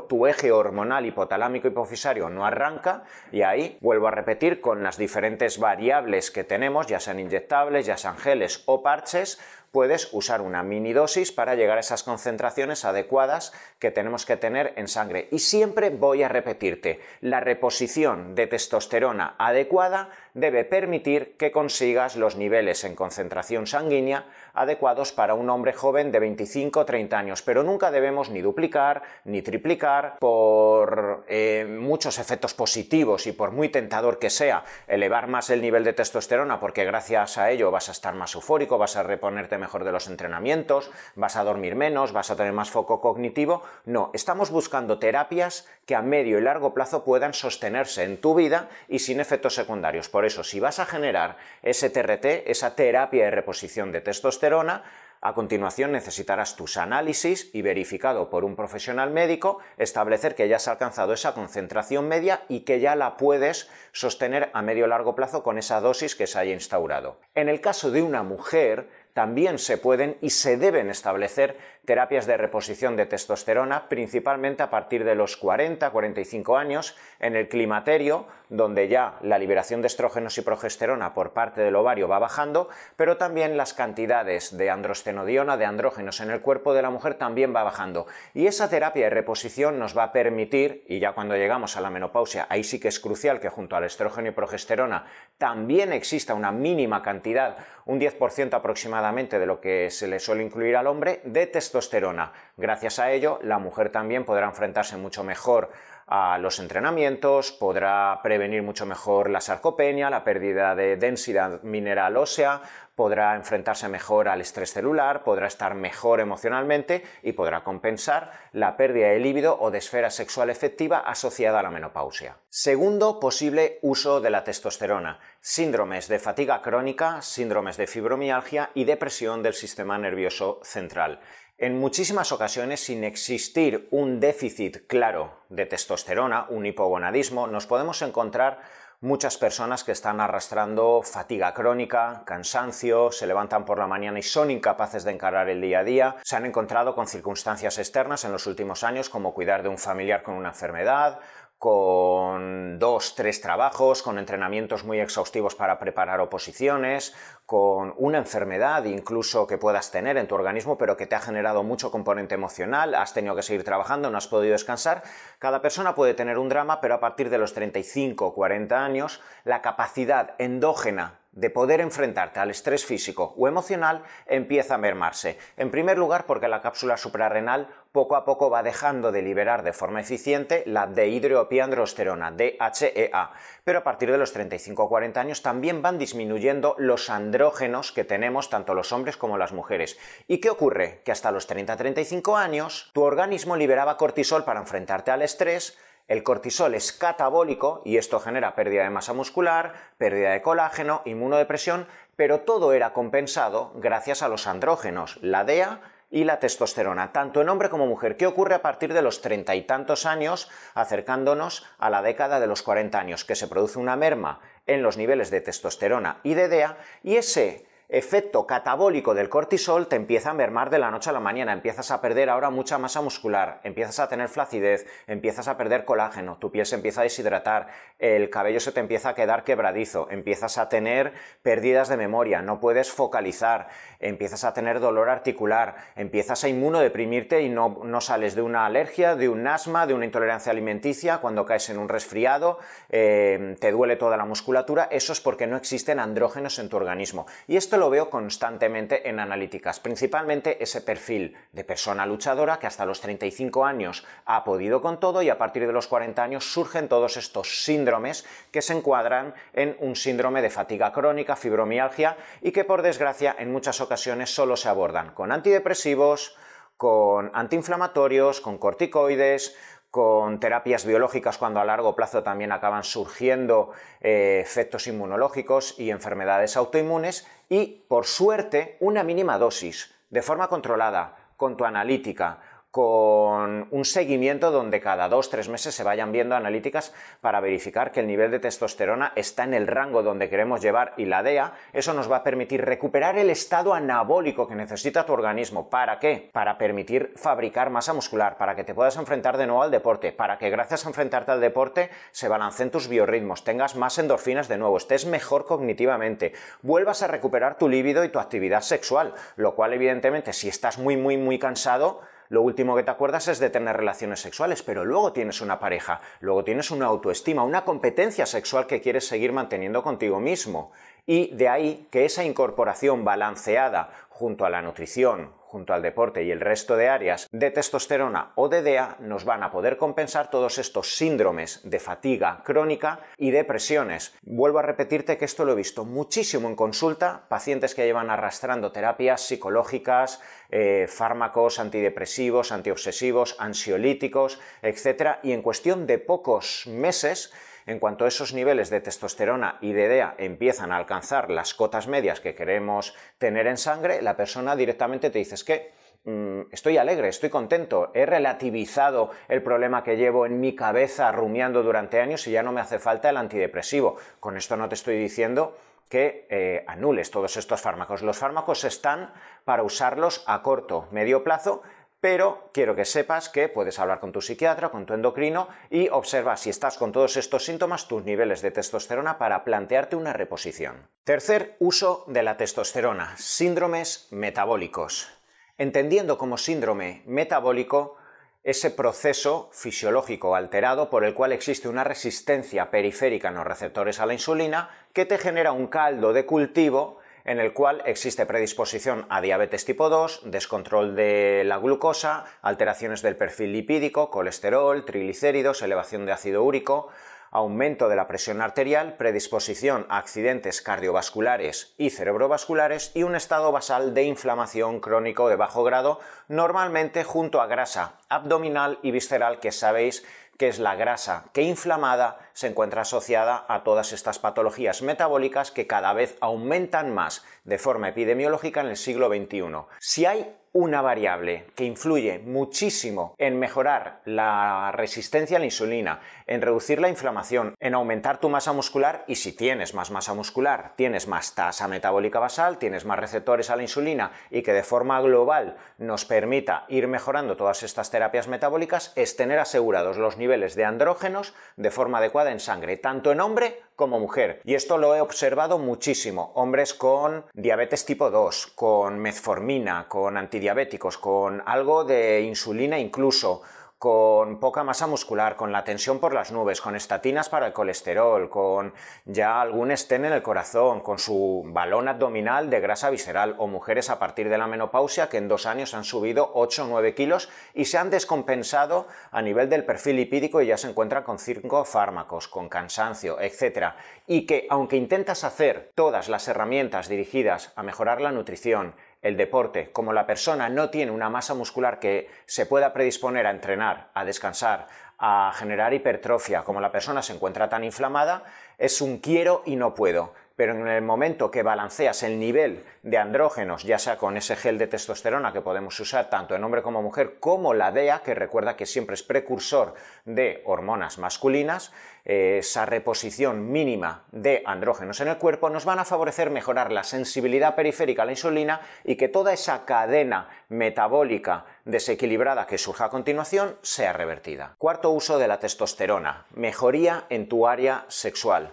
tu 0.08 0.26
eje 0.26 0.52
hormonal 0.52 1.06
hipotalámico 1.06 1.68
hipofisario 1.68 2.28
no 2.28 2.44
arranca 2.44 3.04
y 3.30 3.42
ahí 3.42 3.78
vuelvo 3.80 4.08
a 4.08 4.10
repetir 4.10 4.60
con 4.60 4.82
las 4.82 4.98
diferentes 4.98 5.58
variables 5.58 6.30
que 6.30 6.44
tenemos, 6.44 6.86
ya 6.86 7.00
sean 7.00 7.20
inyectables, 7.20 7.86
ya 7.86 7.96
sean 7.96 8.16
geles 8.16 8.62
o 8.66 8.82
parches, 8.82 9.40
puedes 9.72 10.10
usar 10.12 10.42
una 10.42 10.62
mini 10.62 10.92
dosis 10.92 11.32
para 11.32 11.54
llegar 11.54 11.78
a 11.78 11.80
esas 11.80 12.02
concentraciones 12.02 12.84
adecuadas 12.84 13.52
que 13.78 13.90
tenemos 13.90 14.26
que 14.26 14.36
tener 14.36 14.74
en 14.76 14.86
sangre. 14.86 15.28
Y 15.32 15.40
siempre 15.40 15.90
voy 15.90 16.22
a 16.22 16.28
repetirte, 16.28 17.00
la 17.20 17.40
reposición 17.40 18.34
de 18.34 18.46
testosterona 18.46 19.34
adecuada 19.38 20.10
debe 20.34 20.64
permitir 20.64 21.36
que 21.36 21.50
consigas 21.50 22.16
los 22.16 22.36
niveles 22.36 22.84
en 22.84 22.94
concentración 22.94 23.66
sanguínea 23.66 24.26
adecuados 24.54 25.12
para 25.12 25.34
un 25.34 25.48
hombre 25.48 25.72
joven 25.72 26.12
de 26.12 26.20
25 26.20 26.80
o 26.80 26.84
30 26.84 27.18
años, 27.18 27.42
pero 27.42 27.62
nunca 27.62 27.90
debemos 27.90 28.30
ni 28.30 28.42
duplicar 28.42 29.02
ni 29.24 29.40
triplicar 29.40 30.18
por 30.18 31.24
eh, 31.28 31.66
muchos 31.68 32.18
efectos 32.18 32.52
positivos 32.54 33.26
y 33.26 33.32
por 33.32 33.50
muy 33.50 33.70
tentador 33.70 34.18
que 34.18 34.30
sea 34.30 34.64
elevar 34.86 35.28
más 35.28 35.48
el 35.50 35.62
nivel 35.62 35.84
de 35.84 35.94
testosterona 35.94 36.60
porque 36.60 36.84
gracias 36.84 37.38
a 37.38 37.50
ello 37.50 37.70
vas 37.70 37.88
a 37.88 37.92
estar 37.92 38.14
más 38.14 38.34
eufórico, 38.34 38.76
vas 38.76 38.96
a 38.96 39.02
reponerte 39.02 39.58
mejor 39.62 39.84
de 39.84 39.92
los 39.92 40.08
entrenamientos, 40.08 40.90
vas 41.14 41.36
a 41.36 41.44
dormir 41.44 41.76
menos, 41.76 42.12
vas 42.12 42.30
a 42.30 42.36
tener 42.36 42.52
más 42.52 42.70
foco 42.70 43.00
cognitivo. 43.00 43.62
No, 43.86 44.10
estamos 44.12 44.50
buscando 44.50 44.98
terapias 44.98 45.66
que 45.86 45.94
a 45.94 46.02
medio 46.02 46.38
y 46.38 46.42
largo 46.42 46.74
plazo 46.74 47.04
puedan 47.04 47.32
sostenerse 47.32 48.02
en 48.02 48.20
tu 48.20 48.34
vida 48.34 48.68
y 48.88 48.98
sin 48.98 49.20
efectos 49.20 49.54
secundarios. 49.54 50.08
Por 50.10 50.26
eso, 50.26 50.44
si 50.44 50.60
vas 50.60 50.78
a 50.80 50.86
generar 50.86 51.38
ese 51.62 51.88
TRT, 51.88 52.50
esa 52.50 52.74
terapia 52.74 53.24
de 53.24 53.30
reposición 53.30 53.92
de 53.92 54.02
testosterona, 54.02 54.82
a 55.24 55.34
continuación 55.34 55.92
necesitarás 55.92 56.56
tus 56.56 56.76
análisis 56.76 57.48
y 57.52 57.62
verificado 57.62 58.28
por 58.28 58.44
un 58.44 58.56
profesional 58.56 59.10
médico 59.12 59.58
establecer 59.78 60.34
que 60.34 60.48
ya 60.48 60.56
has 60.56 60.66
alcanzado 60.66 61.12
esa 61.12 61.32
concentración 61.32 62.08
media 62.08 62.42
y 62.48 62.60
que 62.62 62.80
ya 62.80 62.96
la 62.96 63.16
puedes 63.16 63.70
sostener 63.92 64.50
a 64.52 64.62
medio 64.62 64.88
largo 64.88 65.14
plazo 65.14 65.44
con 65.44 65.58
esa 65.58 65.80
dosis 65.80 66.16
que 66.16 66.26
se 66.26 66.40
haya 66.40 66.52
instaurado. 66.52 67.20
En 67.36 67.48
el 67.48 67.60
caso 67.60 67.92
de 67.92 68.02
una 68.02 68.24
mujer, 68.24 68.88
también 69.12 69.58
se 69.58 69.78
pueden 69.78 70.16
y 70.20 70.30
se 70.30 70.56
deben 70.56 70.88
establecer 70.88 71.56
terapias 71.84 72.26
de 72.26 72.36
reposición 72.36 72.96
de 72.96 73.06
testosterona, 73.06 73.88
principalmente 73.88 74.62
a 74.62 74.70
partir 74.70 75.04
de 75.04 75.16
los 75.16 75.40
40-45 75.40 76.58
años, 76.58 76.96
en 77.18 77.34
el 77.34 77.48
climaterio, 77.48 78.26
donde 78.48 78.86
ya 78.86 79.14
la 79.22 79.38
liberación 79.38 79.80
de 79.80 79.88
estrógenos 79.88 80.38
y 80.38 80.42
progesterona 80.42 81.12
por 81.12 81.32
parte 81.32 81.60
del 81.60 81.74
ovario 81.74 82.06
va 82.06 82.20
bajando, 82.20 82.68
pero 82.96 83.16
también 83.16 83.56
las 83.56 83.74
cantidades 83.74 84.56
de 84.56 84.70
androstenodiona, 84.70 85.56
de 85.56 85.64
andrógenos 85.64 86.20
en 86.20 86.30
el 86.30 86.40
cuerpo 86.40 86.72
de 86.72 86.82
la 86.82 86.90
mujer 86.90 87.14
también 87.14 87.54
va 87.54 87.64
bajando. 87.64 88.06
Y 88.32 88.46
esa 88.46 88.70
terapia 88.70 89.04
de 89.04 89.10
reposición 89.10 89.78
nos 89.78 89.96
va 89.96 90.04
a 90.04 90.12
permitir, 90.12 90.84
y 90.86 91.00
ya 91.00 91.12
cuando 91.12 91.34
llegamos 91.34 91.76
a 91.76 91.80
la 91.80 91.90
menopausia, 91.90 92.46
ahí 92.48 92.62
sí 92.62 92.78
que 92.78 92.88
es 92.88 93.00
crucial 93.00 93.40
que 93.40 93.48
junto 93.48 93.74
al 93.74 93.84
estrógeno 93.84 94.28
y 94.28 94.32
progesterona 94.32 95.06
también 95.36 95.92
exista 95.92 96.34
una 96.34 96.52
mínima 96.52 97.02
cantidad, 97.02 97.56
un 97.86 97.98
10% 97.98 98.54
aproximadamente 98.54 99.01
de 99.38 99.46
lo 99.46 99.60
que 99.60 99.90
se 99.90 100.06
le 100.06 100.20
suele 100.20 100.42
incluir 100.42 100.76
al 100.76 100.86
hombre, 100.86 101.20
de 101.24 101.46
testosterona. 101.46 102.32
Gracias 102.56 102.98
a 102.98 103.10
ello, 103.10 103.38
la 103.42 103.58
mujer 103.58 103.90
también 103.90 104.24
podrá 104.24 104.46
enfrentarse 104.46 104.96
mucho 104.96 105.24
mejor 105.24 105.70
a 106.14 106.36
los 106.36 106.58
entrenamientos, 106.58 107.52
podrá 107.52 108.20
prevenir 108.22 108.62
mucho 108.62 108.84
mejor 108.84 109.30
la 109.30 109.40
sarcopenia, 109.40 110.10
la 110.10 110.24
pérdida 110.24 110.74
de 110.74 110.98
densidad 110.98 111.62
mineral 111.62 112.18
ósea, 112.18 112.60
podrá 112.94 113.34
enfrentarse 113.34 113.88
mejor 113.88 114.28
al 114.28 114.42
estrés 114.42 114.74
celular, 114.74 115.24
podrá 115.24 115.46
estar 115.46 115.74
mejor 115.74 116.20
emocionalmente 116.20 117.02
y 117.22 117.32
podrá 117.32 117.64
compensar 117.64 118.30
la 118.52 118.76
pérdida 118.76 119.08
de 119.08 119.20
líbido 119.20 119.58
o 119.58 119.70
de 119.70 119.78
esfera 119.78 120.10
sexual 120.10 120.50
efectiva 120.50 120.98
asociada 120.98 121.60
a 121.60 121.62
la 121.62 121.70
menopausia. 121.70 122.36
Segundo 122.50 123.18
posible 123.18 123.78
uso 123.80 124.20
de 124.20 124.28
la 124.28 124.44
testosterona, 124.44 125.18
síndromes 125.40 126.08
de 126.08 126.18
fatiga 126.18 126.60
crónica, 126.60 127.22
síndromes 127.22 127.78
de 127.78 127.86
fibromialgia 127.86 128.70
y 128.74 128.84
depresión 128.84 129.42
del 129.42 129.54
sistema 129.54 129.96
nervioso 129.96 130.60
central. 130.62 131.20
En 131.62 131.78
muchísimas 131.78 132.32
ocasiones, 132.32 132.80
sin 132.80 133.04
existir 133.04 133.86
un 133.92 134.18
déficit 134.18 134.88
claro 134.88 135.44
de 135.48 135.64
testosterona, 135.64 136.46
un 136.48 136.66
hipogonadismo, 136.66 137.46
nos 137.46 137.68
podemos 137.68 138.02
encontrar 138.02 138.58
muchas 139.00 139.38
personas 139.38 139.84
que 139.84 139.92
están 139.92 140.20
arrastrando 140.20 141.02
fatiga 141.04 141.54
crónica, 141.54 142.24
cansancio, 142.26 143.12
se 143.12 143.28
levantan 143.28 143.64
por 143.64 143.78
la 143.78 143.86
mañana 143.86 144.18
y 144.18 144.22
son 144.22 144.50
incapaces 144.50 145.04
de 145.04 145.12
encarar 145.12 145.48
el 145.48 145.60
día 145.60 145.78
a 145.78 145.84
día, 145.84 146.16
se 146.24 146.34
han 146.34 146.46
encontrado 146.46 146.96
con 146.96 147.06
circunstancias 147.06 147.78
externas 147.78 148.24
en 148.24 148.32
los 148.32 148.48
últimos 148.48 148.82
años 148.82 149.08
como 149.08 149.32
cuidar 149.32 149.62
de 149.62 149.68
un 149.68 149.78
familiar 149.78 150.24
con 150.24 150.34
una 150.34 150.48
enfermedad, 150.48 151.20
con 151.62 152.80
dos, 152.80 153.14
tres 153.14 153.40
trabajos, 153.40 154.02
con 154.02 154.18
entrenamientos 154.18 154.82
muy 154.82 154.98
exhaustivos 154.98 155.54
para 155.54 155.78
preparar 155.78 156.18
oposiciones, 156.18 157.14
con 157.46 157.94
una 157.98 158.18
enfermedad 158.18 158.82
incluso 158.86 159.46
que 159.46 159.58
puedas 159.58 159.92
tener 159.92 160.16
en 160.16 160.26
tu 160.26 160.34
organismo, 160.34 160.76
pero 160.76 160.96
que 160.96 161.06
te 161.06 161.14
ha 161.14 161.20
generado 161.20 161.62
mucho 161.62 161.92
componente 161.92 162.34
emocional, 162.34 162.96
has 162.96 163.14
tenido 163.14 163.36
que 163.36 163.44
seguir 163.44 163.62
trabajando, 163.62 164.10
no 164.10 164.18
has 164.18 164.26
podido 164.26 164.54
descansar. 164.54 165.04
Cada 165.38 165.62
persona 165.62 165.94
puede 165.94 166.14
tener 166.14 166.36
un 166.36 166.48
drama, 166.48 166.80
pero 166.80 166.94
a 166.94 167.00
partir 167.00 167.30
de 167.30 167.38
los 167.38 167.54
35 167.54 168.26
o 168.26 168.34
40 168.34 168.84
años, 168.84 169.20
la 169.44 169.62
capacidad 169.62 170.34
endógena 170.38 171.21
de 171.32 171.50
poder 171.50 171.80
enfrentarte 171.80 172.40
al 172.40 172.50
estrés 172.50 172.84
físico 172.84 173.34
o 173.36 173.48
emocional 173.48 174.02
empieza 174.26 174.74
a 174.74 174.78
mermarse. 174.78 175.38
En 175.56 175.70
primer 175.70 175.98
lugar, 175.98 176.26
porque 176.26 176.48
la 176.48 176.60
cápsula 176.60 176.96
suprarrenal 176.96 177.68
poco 177.90 178.16
a 178.16 178.24
poco 178.24 178.50
va 178.50 178.62
dejando 178.62 179.12
de 179.12 179.22
liberar 179.22 179.62
de 179.62 179.72
forma 179.72 180.00
eficiente 180.00 180.62
la 180.66 180.86
dehidroepiandrosterona, 180.86 182.32
DHEA, 182.32 183.32
pero 183.64 183.78
a 183.80 183.84
partir 183.84 184.10
de 184.10 184.18
los 184.18 184.32
35 184.32 184.82
o 184.82 184.88
40 184.88 185.20
años 185.20 185.42
también 185.42 185.82
van 185.82 185.98
disminuyendo 185.98 186.74
los 186.78 187.10
andrógenos 187.10 187.92
que 187.92 188.04
tenemos 188.04 188.50
tanto 188.50 188.74
los 188.74 188.92
hombres 188.92 189.16
como 189.16 189.38
las 189.38 189.52
mujeres. 189.52 189.98
¿Y 190.28 190.38
qué 190.38 190.50
ocurre? 190.50 191.00
Que 191.04 191.12
hasta 191.12 191.30
los 191.30 191.48
30-35 191.48 192.38
años 192.38 192.90
tu 192.92 193.02
organismo 193.02 193.56
liberaba 193.56 193.96
cortisol 193.96 194.44
para 194.44 194.60
enfrentarte 194.60 195.10
al 195.10 195.22
estrés, 195.22 195.78
el 196.08 196.22
cortisol 196.22 196.74
es 196.74 196.92
catabólico 196.92 197.82
y 197.84 197.96
esto 197.96 198.20
genera 198.20 198.54
pérdida 198.54 198.84
de 198.84 198.90
masa 198.90 199.12
muscular, 199.12 199.74
pérdida 199.98 200.30
de 200.30 200.42
colágeno, 200.42 201.02
inmunodepresión, 201.04 201.86
pero 202.16 202.40
todo 202.40 202.72
era 202.72 202.92
compensado 202.92 203.72
gracias 203.76 204.22
a 204.22 204.28
los 204.28 204.46
andrógenos, 204.46 205.18
la 205.22 205.44
DEA 205.44 205.80
y 206.10 206.24
la 206.24 206.38
testosterona, 206.38 207.10
tanto 207.12 207.40
en 207.40 207.48
hombre 207.48 207.70
como 207.70 207.86
mujer. 207.86 208.18
¿Qué 208.18 208.26
ocurre 208.26 208.54
a 208.54 208.62
partir 208.62 208.92
de 208.92 209.00
los 209.00 209.22
treinta 209.22 209.54
y 209.54 209.62
tantos 209.62 210.04
años, 210.04 210.50
acercándonos 210.74 211.66
a 211.78 211.88
la 211.88 212.02
década 212.02 212.38
de 212.38 212.46
los 212.46 212.62
40 212.62 212.98
años? 212.98 213.24
Que 213.24 213.34
se 213.34 213.48
produce 213.48 213.78
una 213.78 213.96
merma 213.96 214.40
en 214.66 214.82
los 214.82 214.98
niveles 214.98 215.30
de 215.30 215.40
testosterona 215.40 216.20
y 216.22 216.34
de 216.34 216.48
DEA 216.48 216.76
y 217.02 217.16
ese 217.16 217.66
efecto 217.92 218.46
catabólico 218.46 219.12
del 219.12 219.28
cortisol 219.28 219.86
te 219.86 219.96
empieza 219.96 220.30
a 220.30 220.34
mermar 220.34 220.70
de 220.70 220.78
la 220.78 220.90
noche 220.90 221.10
a 221.10 221.12
la 221.12 221.20
mañana, 221.20 221.52
empiezas 221.52 221.90
a 221.90 222.00
perder 222.00 222.30
ahora 222.30 222.48
mucha 222.48 222.78
masa 222.78 223.02
muscular, 223.02 223.60
empiezas 223.64 224.00
a 224.00 224.08
tener 224.08 224.30
flacidez, 224.30 224.86
empiezas 225.06 225.46
a 225.46 225.58
perder 225.58 225.84
colágeno, 225.84 226.38
tu 226.38 226.50
piel 226.50 226.64
se 226.64 226.76
empieza 226.76 227.02
a 227.02 227.04
deshidratar, 227.04 227.68
el 227.98 228.30
cabello 228.30 228.60
se 228.60 228.72
te 228.72 228.80
empieza 228.80 229.10
a 229.10 229.14
quedar 229.14 229.44
quebradizo, 229.44 230.08
empiezas 230.10 230.56
a 230.56 230.70
tener 230.70 231.12
pérdidas 231.42 231.90
de 231.90 231.98
memoria, 231.98 232.40
no 232.40 232.60
puedes 232.60 232.90
focalizar, 232.90 233.68
empiezas 234.00 234.44
a 234.44 234.54
tener 234.54 234.80
dolor 234.80 235.10
articular, 235.10 235.76
empiezas 235.94 236.44
a 236.44 236.48
inmunodeprimirte 236.48 237.42
y 237.42 237.50
no, 237.50 237.82
no 237.84 238.00
sales 238.00 238.34
de 238.34 238.40
una 238.40 238.64
alergia, 238.64 239.16
de 239.16 239.28
un 239.28 239.46
asma, 239.46 239.86
de 239.86 239.92
una 239.92 240.06
intolerancia 240.06 240.50
alimenticia, 240.50 241.18
cuando 241.18 241.44
caes 241.44 241.68
en 241.68 241.78
un 241.78 241.90
resfriado, 241.90 242.58
eh, 242.88 243.54
te 243.60 243.70
duele 243.70 243.96
toda 243.96 244.16
la 244.16 244.24
musculatura, 244.24 244.88
eso 244.90 245.12
es 245.12 245.20
porque 245.20 245.46
no 245.46 245.58
existen 245.58 246.00
andrógenos 246.00 246.58
en 246.58 246.70
tu 246.70 246.78
organismo. 246.78 247.26
Y 247.46 247.56
esto 247.56 247.81
lo 247.82 247.90
veo 247.90 248.08
constantemente 248.08 249.08
en 249.08 249.18
analíticas, 249.18 249.80
principalmente 249.80 250.62
ese 250.62 250.82
perfil 250.82 251.36
de 251.50 251.64
persona 251.64 252.06
luchadora 252.06 252.60
que 252.60 252.68
hasta 252.68 252.86
los 252.86 253.00
35 253.00 253.64
años 253.64 254.06
ha 254.24 254.44
podido 254.44 254.80
con 254.80 255.00
todo 255.00 255.20
y 255.20 255.28
a 255.28 255.36
partir 255.36 255.66
de 255.66 255.72
los 255.72 255.88
40 255.88 256.22
años 256.22 256.52
surgen 256.52 256.86
todos 256.86 257.16
estos 257.16 257.64
síndromes 257.64 258.24
que 258.52 258.62
se 258.62 258.74
encuadran 258.74 259.34
en 259.52 259.76
un 259.80 259.96
síndrome 259.96 260.42
de 260.42 260.50
fatiga 260.50 260.92
crónica, 260.92 261.34
fibromialgia 261.34 262.16
y 262.40 262.52
que 262.52 262.62
por 262.62 262.82
desgracia 262.82 263.34
en 263.36 263.50
muchas 263.50 263.80
ocasiones 263.80 264.32
solo 264.32 264.56
se 264.56 264.68
abordan 264.68 265.12
con 265.12 265.32
antidepresivos, 265.32 266.36
con 266.76 267.32
antiinflamatorios, 267.34 268.40
con 268.40 268.58
corticoides, 268.58 269.56
con 269.92 270.40
terapias 270.40 270.86
biológicas 270.86 271.36
cuando 271.36 271.60
a 271.60 271.66
largo 271.66 271.94
plazo 271.94 272.22
también 272.22 272.50
acaban 272.50 272.82
surgiendo 272.82 273.72
eh, 274.00 274.40
efectos 274.42 274.86
inmunológicos 274.86 275.78
y 275.78 275.90
enfermedades 275.90 276.56
autoinmunes 276.56 277.28
y, 277.50 277.84
por 277.88 278.06
suerte, 278.06 278.78
una 278.80 279.04
mínima 279.04 279.36
dosis, 279.36 279.94
de 280.08 280.22
forma 280.22 280.48
controlada, 280.48 281.16
con 281.36 281.58
tu 281.58 281.66
analítica, 281.66 282.40
con 282.72 283.68
un 283.70 283.84
seguimiento 283.84 284.50
donde 284.50 284.80
cada 284.80 285.10
dos, 285.10 285.28
tres 285.28 285.50
meses 285.50 285.74
se 285.74 285.84
vayan 285.84 286.10
viendo 286.10 286.34
analíticas 286.34 286.94
para 287.20 287.38
verificar 287.38 287.92
que 287.92 288.00
el 288.00 288.06
nivel 288.06 288.30
de 288.30 288.38
testosterona 288.38 289.12
está 289.14 289.44
en 289.44 289.52
el 289.52 289.66
rango 289.66 290.02
donde 290.02 290.30
queremos 290.30 290.62
llevar 290.62 290.94
y 290.96 291.04
la 291.04 291.22
DEA, 291.22 291.52
eso 291.74 291.92
nos 291.92 292.10
va 292.10 292.16
a 292.16 292.22
permitir 292.24 292.64
recuperar 292.64 293.18
el 293.18 293.28
estado 293.28 293.74
anabólico 293.74 294.48
que 294.48 294.54
necesita 294.54 295.04
tu 295.04 295.12
organismo. 295.12 295.68
¿Para 295.68 295.98
qué? 295.98 296.30
Para 296.32 296.56
permitir 296.56 297.12
fabricar 297.14 297.68
masa 297.68 297.92
muscular, 297.92 298.38
para 298.38 298.56
que 298.56 298.64
te 298.64 298.74
puedas 298.74 298.96
enfrentar 298.96 299.36
de 299.36 299.46
nuevo 299.46 299.62
al 299.62 299.70
deporte, 299.70 300.10
para 300.10 300.38
que 300.38 300.48
gracias 300.48 300.86
a 300.86 300.88
enfrentarte 300.88 301.30
al 301.30 301.42
deporte 301.42 301.90
se 302.10 302.28
balanceen 302.28 302.70
tus 302.70 302.88
biorritmos, 302.88 303.44
tengas 303.44 303.76
más 303.76 303.98
endorfinas 303.98 304.48
de 304.48 304.56
nuevo, 304.56 304.78
estés 304.78 305.04
mejor 305.04 305.44
cognitivamente, 305.44 306.32
vuelvas 306.62 307.02
a 307.02 307.06
recuperar 307.06 307.58
tu 307.58 307.68
líbido 307.68 308.02
y 308.02 308.08
tu 308.08 308.18
actividad 308.18 308.62
sexual, 308.62 309.12
lo 309.36 309.54
cual 309.54 309.74
evidentemente 309.74 310.32
si 310.32 310.48
estás 310.48 310.78
muy 310.78 310.96
muy 310.96 311.18
muy 311.18 311.38
cansado, 311.38 312.00
lo 312.32 312.40
último 312.40 312.74
que 312.74 312.82
te 312.82 312.90
acuerdas 312.90 313.28
es 313.28 313.38
de 313.40 313.50
tener 313.50 313.76
relaciones 313.76 314.20
sexuales, 314.20 314.62
pero 314.62 314.86
luego 314.86 315.12
tienes 315.12 315.42
una 315.42 315.58
pareja, 315.58 316.00
luego 316.20 316.42
tienes 316.42 316.70
una 316.70 316.86
autoestima, 316.86 317.44
una 317.44 317.62
competencia 317.62 318.24
sexual 318.24 318.66
que 318.66 318.80
quieres 318.80 319.06
seguir 319.06 319.34
manteniendo 319.34 319.82
contigo 319.82 320.18
mismo. 320.18 320.72
Y 321.06 321.34
de 321.34 321.48
ahí 321.48 321.88
que 321.90 322.04
esa 322.04 322.24
incorporación 322.24 323.04
balanceada 323.04 323.90
junto 324.08 324.44
a 324.44 324.50
la 324.50 324.62
nutrición, 324.62 325.32
junto 325.52 325.74
al 325.74 325.82
deporte 325.82 326.24
y 326.24 326.30
el 326.30 326.40
resto 326.40 326.76
de 326.76 326.88
áreas 326.88 327.28
de 327.30 327.50
testosterona 327.50 328.32
o 328.36 328.48
de 328.48 328.62
DEA 328.62 328.96
nos 329.00 329.26
van 329.26 329.42
a 329.42 329.50
poder 329.50 329.76
compensar 329.76 330.30
todos 330.30 330.56
estos 330.56 330.96
síndromes 330.96 331.60
de 331.64 331.78
fatiga 331.78 332.42
crónica 332.42 333.00
y 333.18 333.32
depresiones. 333.32 334.14
Vuelvo 334.22 334.60
a 334.60 334.62
repetirte 334.62 335.18
que 335.18 335.26
esto 335.26 335.44
lo 335.44 335.52
he 335.52 335.56
visto 335.56 335.84
muchísimo 335.84 336.48
en 336.48 336.56
consulta, 336.56 337.26
pacientes 337.28 337.74
que 337.74 337.84
llevan 337.84 338.08
arrastrando 338.08 338.72
terapias 338.72 339.20
psicológicas, 339.26 340.22
eh, 340.50 340.86
fármacos 340.88 341.58
antidepresivos, 341.58 342.50
antiobsesivos, 342.50 343.36
ansiolíticos, 343.38 344.40
etc. 344.62 345.18
Y 345.22 345.32
en 345.32 345.42
cuestión 345.42 345.86
de 345.86 345.98
pocos 345.98 346.66
meses, 346.66 347.30
en 347.66 347.78
cuanto 347.78 348.06
esos 348.06 348.34
niveles 348.34 348.70
de 348.70 348.80
testosterona 348.80 349.58
y 349.60 349.72
de 349.72 349.88
DEA 349.88 350.14
empiezan 350.18 350.72
a 350.72 350.76
alcanzar 350.76 351.30
las 351.30 351.54
cotas 351.54 351.88
medias 351.88 352.20
que 352.20 352.34
queremos 352.34 352.94
tener 353.18 353.46
en 353.46 353.56
sangre, 353.56 354.02
la 354.02 354.16
persona 354.16 354.56
directamente 354.56 355.10
te 355.10 355.18
dice 355.18 355.36
que 355.44 355.72
mm, 356.04 356.52
estoy 356.52 356.76
alegre, 356.76 357.08
estoy 357.08 357.30
contento, 357.30 357.90
he 357.94 358.06
relativizado 358.06 359.10
el 359.28 359.42
problema 359.42 359.82
que 359.82 359.96
llevo 359.96 360.26
en 360.26 360.40
mi 360.40 360.54
cabeza 360.54 361.12
rumiando 361.12 361.62
durante 361.62 362.00
años 362.00 362.26
y 362.26 362.32
ya 362.32 362.42
no 362.42 362.52
me 362.52 362.60
hace 362.60 362.78
falta 362.78 363.10
el 363.10 363.16
antidepresivo. 363.16 363.96
Con 364.20 364.36
esto 364.36 364.56
no 364.56 364.68
te 364.68 364.74
estoy 364.74 364.98
diciendo 364.98 365.56
que 365.92 366.26
eh, 366.30 366.64
anules 366.68 367.10
todos 367.10 367.36
estos 367.36 367.60
fármacos. 367.60 368.00
Los 368.00 368.16
fármacos 368.16 368.64
están 368.64 369.12
para 369.44 369.62
usarlos 369.62 370.24
a 370.26 370.42
corto, 370.42 370.88
medio 370.90 371.22
plazo, 371.22 371.62
pero 372.02 372.50
quiero 372.52 372.74
que 372.74 372.84
sepas 372.84 373.28
que 373.28 373.48
puedes 373.48 373.78
hablar 373.78 374.00
con 374.00 374.10
tu 374.10 374.20
psiquiatra, 374.20 374.70
con 374.70 374.86
tu 374.86 374.92
endocrino 374.92 375.46
y 375.70 375.88
observa 375.88 376.36
si 376.36 376.50
estás 376.50 376.76
con 376.76 376.90
todos 376.90 377.16
estos 377.16 377.44
síntomas, 377.44 377.86
tus 377.86 378.02
niveles 378.02 378.42
de 378.42 378.50
testosterona 378.50 379.18
para 379.18 379.44
plantearte 379.44 379.94
una 379.94 380.12
reposición. 380.12 380.88
Tercer 381.04 381.54
uso 381.60 382.02
de 382.08 382.24
la 382.24 382.36
testosterona, 382.36 383.16
síndromes 383.18 384.08
metabólicos. 384.10 385.10
Entendiendo 385.58 386.18
como 386.18 386.38
síndrome 386.38 387.04
metabólico 387.06 387.96
ese 388.42 388.70
proceso 388.70 389.48
fisiológico 389.52 390.34
alterado 390.34 390.90
por 390.90 391.04
el 391.04 391.14
cual 391.14 391.30
existe 391.30 391.68
una 391.68 391.84
resistencia 391.84 392.72
periférica 392.72 393.28
en 393.28 393.36
los 393.36 393.46
receptores 393.46 394.00
a 394.00 394.06
la 394.06 394.14
insulina 394.14 394.70
que 394.92 395.06
te 395.06 395.18
genera 395.18 395.52
un 395.52 395.68
caldo 395.68 396.12
de 396.12 396.26
cultivo 396.26 396.98
en 397.24 397.38
el 397.38 397.52
cual 397.52 397.82
existe 397.86 398.26
predisposición 398.26 399.06
a 399.08 399.20
diabetes 399.20 399.64
tipo 399.64 399.88
2, 399.88 400.22
descontrol 400.24 400.94
de 400.94 401.42
la 401.44 401.58
glucosa, 401.58 402.24
alteraciones 402.42 403.02
del 403.02 403.16
perfil 403.16 403.52
lipídico, 403.52 404.10
colesterol, 404.10 404.84
triglicéridos, 404.84 405.62
elevación 405.62 406.06
de 406.06 406.12
ácido 406.12 406.42
úrico, 406.42 406.88
aumento 407.32 407.88
de 407.88 407.96
la 407.96 408.06
presión 408.06 408.42
arterial, 408.42 408.96
predisposición 408.98 409.86
a 409.88 409.96
accidentes 409.96 410.60
cardiovasculares 410.60 411.74
y 411.78 411.88
cerebrovasculares 411.88 412.92
y 412.94 413.04
un 413.04 413.14
estado 413.14 413.50
basal 413.50 413.94
de 413.94 414.04
inflamación 414.04 414.80
crónico 414.80 415.30
de 415.30 415.36
bajo 415.36 415.64
grado, 415.64 415.98
normalmente 416.28 417.04
junto 417.04 417.40
a 417.40 417.46
grasa 417.46 417.94
abdominal 418.10 418.78
y 418.82 418.90
visceral 418.90 419.40
que 419.40 419.50
sabéis 419.50 420.04
que 420.42 420.48
es 420.48 420.58
la 420.58 420.74
grasa 420.74 421.26
que 421.32 421.42
inflamada 421.42 422.18
se 422.32 422.48
encuentra 422.48 422.82
asociada 422.82 423.46
a 423.46 423.62
todas 423.62 423.92
estas 423.92 424.18
patologías 424.18 424.82
metabólicas 424.82 425.52
que 425.52 425.68
cada 425.68 425.92
vez 425.92 426.16
aumentan 426.20 426.92
más 426.92 427.24
de 427.44 427.58
forma 427.58 427.90
epidemiológica 427.90 428.60
en 428.60 428.66
el 428.66 428.76
siglo 428.76 429.06
XXI. 429.06 429.44
Si 429.78 430.04
hay 430.04 430.34
una 430.54 430.82
variable 430.82 431.46
que 431.54 431.64
influye 431.64 432.18
muchísimo 432.18 433.14
en 433.16 433.38
mejorar 433.38 434.02
la 434.04 434.70
resistencia 434.72 435.38
a 435.38 435.40
la 435.40 435.46
insulina, 435.46 436.00
en 436.26 436.42
reducir 436.42 436.78
la 436.78 436.90
inflamación, 436.90 437.54
en 437.58 437.74
aumentar 437.74 438.20
tu 438.20 438.28
masa 438.28 438.52
muscular 438.52 439.04
y 439.06 439.14
si 439.16 439.32
tienes 439.32 439.72
más 439.72 439.90
masa 439.90 440.12
muscular, 440.12 440.74
tienes 440.76 441.08
más 441.08 441.34
tasa 441.34 441.68
metabólica 441.68 442.18
basal, 442.18 442.58
tienes 442.58 442.84
más 442.84 442.98
receptores 442.98 443.48
a 443.48 443.56
la 443.56 443.62
insulina 443.62 444.12
y 444.30 444.42
que 444.42 444.52
de 444.52 444.62
forma 444.62 445.00
global 445.00 445.56
nos 445.78 446.04
permita 446.04 446.66
ir 446.68 446.86
mejorando 446.86 447.36
todas 447.36 447.62
estas 447.62 447.90
terapias 447.90 448.28
metabólicas, 448.28 448.92
es 448.94 449.16
tener 449.16 449.38
asegurados 449.38 449.96
los 449.96 450.18
de 450.32 450.64
andrógenos 450.64 451.34
de 451.56 451.70
forma 451.70 451.98
adecuada 451.98 452.32
en 452.32 452.40
sangre, 452.40 452.78
tanto 452.78 453.12
en 453.12 453.20
hombre 453.20 453.60
como 453.76 454.00
mujer. 454.00 454.40
Y 454.44 454.54
esto 454.54 454.78
lo 454.78 454.96
he 454.96 455.00
observado 455.02 455.58
muchísimo. 455.58 456.32
Hombres 456.34 456.72
con 456.72 457.26
diabetes 457.34 457.84
tipo 457.84 458.10
2, 458.10 458.46
con 458.54 458.98
metformina, 458.98 459.88
con 459.88 460.16
antidiabéticos, 460.16 460.96
con 460.96 461.42
algo 461.44 461.84
de 461.84 462.22
insulina 462.22 462.78
incluso 462.78 463.42
con 463.82 464.38
poca 464.38 464.62
masa 464.62 464.86
muscular, 464.86 465.34
con 465.34 465.50
la 465.50 465.64
tensión 465.64 465.98
por 465.98 466.14
las 466.14 466.30
nubes, 466.30 466.60
con 466.60 466.76
estatinas 466.76 467.28
para 467.28 467.48
el 467.48 467.52
colesterol, 467.52 468.30
con 468.30 468.74
ya 469.06 469.40
algún 469.40 469.72
estén 469.72 470.04
en 470.04 470.12
el 470.12 470.22
corazón, 470.22 470.82
con 470.82 471.00
su 471.00 471.42
balón 471.46 471.88
abdominal 471.88 472.48
de 472.48 472.60
grasa 472.60 472.90
visceral, 472.90 473.34
o 473.38 473.48
mujeres 473.48 473.90
a 473.90 473.98
partir 473.98 474.28
de 474.28 474.38
la 474.38 474.46
menopausia 474.46 475.08
que 475.08 475.16
en 475.16 475.26
dos 475.26 475.46
años 475.46 475.74
han 475.74 475.82
subido 475.82 476.30
8 476.34 476.62
o 476.62 476.66
9 476.68 476.94
kilos 476.94 477.28
y 477.54 477.64
se 477.64 477.76
han 477.76 477.90
descompensado 477.90 478.86
a 479.10 479.20
nivel 479.20 479.50
del 479.50 479.64
perfil 479.64 479.96
lipídico 479.96 480.40
y 480.40 480.46
ya 480.46 480.58
se 480.58 480.68
encuentran 480.68 481.02
con 481.02 481.18
cinco 481.18 481.64
fármacos, 481.64 482.28
con 482.28 482.48
cansancio, 482.48 483.18
etc. 483.20 483.72
Y 484.06 484.26
que 484.26 484.46
aunque 484.48 484.76
intentas 484.76 485.24
hacer 485.24 485.72
todas 485.74 486.08
las 486.08 486.28
herramientas 486.28 486.88
dirigidas 486.88 487.52
a 487.56 487.64
mejorar 487.64 488.00
la 488.00 488.12
nutrición, 488.12 488.76
el 489.02 489.16
deporte, 489.16 489.70
como 489.72 489.92
la 489.92 490.06
persona 490.06 490.48
no 490.48 490.70
tiene 490.70 490.92
una 490.92 491.10
masa 491.10 491.34
muscular 491.34 491.78
que 491.78 492.08
se 492.24 492.46
pueda 492.46 492.72
predisponer 492.72 493.26
a 493.26 493.30
entrenar, 493.30 493.90
a 493.94 494.04
descansar, 494.04 494.68
a 494.98 495.32
generar 495.34 495.74
hipertrofia, 495.74 496.44
como 496.44 496.60
la 496.60 496.70
persona 496.70 497.02
se 497.02 497.12
encuentra 497.12 497.48
tan 497.48 497.64
inflamada, 497.64 498.22
es 498.56 498.80
un 498.80 498.98
quiero 498.98 499.42
y 499.44 499.56
no 499.56 499.74
puedo 499.74 500.14
pero 500.36 500.52
en 500.52 500.66
el 500.66 500.82
momento 500.82 501.30
que 501.30 501.42
balanceas 501.42 502.02
el 502.02 502.18
nivel 502.18 502.64
de 502.82 502.98
andrógenos, 502.98 503.62
ya 503.64 503.78
sea 503.78 503.96
con 503.96 504.16
ese 504.16 504.36
gel 504.36 504.58
de 504.58 504.66
testosterona 504.66 505.32
que 505.32 505.40
podemos 505.40 505.78
usar 505.78 506.10
tanto 506.10 506.34
en 506.34 506.44
hombre 506.44 506.62
como 506.62 506.82
mujer, 506.82 507.16
como 507.20 507.54
la 507.54 507.72
DEA, 507.72 508.00
que 508.02 508.14
recuerda 508.14 508.56
que 508.56 508.66
siempre 508.66 508.94
es 508.94 509.02
precursor 509.02 509.74
de 510.04 510.42
hormonas 510.44 510.98
masculinas, 510.98 511.72
eh, 512.04 512.38
esa 512.38 512.66
reposición 512.66 513.52
mínima 513.52 514.02
de 514.10 514.42
andrógenos 514.44 515.00
en 515.00 515.06
el 515.08 515.18
cuerpo 515.18 515.50
nos 515.50 515.64
van 515.64 515.78
a 515.78 515.84
favorecer 515.84 516.30
mejorar 516.30 516.72
la 516.72 516.82
sensibilidad 516.82 517.54
periférica 517.54 518.02
a 518.02 518.06
la 518.06 518.12
insulina 518.12 518.60
y 518.82 518.96
que 518.96 519.08
toda 519.08 519.32
esa 519.32 519.64
cadena 519.64 520.28
metabólica 520.48 521.44
desequilibrada 521.64 522.46
que 522.48 522.58
surja 522.58 522.86
a 522.86 522.90
continuación 522.90 523.56
sea 523.62 523.92
revertida. 523.92 524.56
Cuarto 524.58 524.90
uso 524.90 525.18
de 525.18 525.28
la 525.28 525.38
testosterona, 525.38 526.26
mejoría 526.34 527.04
en 527.08 527.28
tu 527.28 527.46
área 527.46 527.84
sexual. 527.86 528.52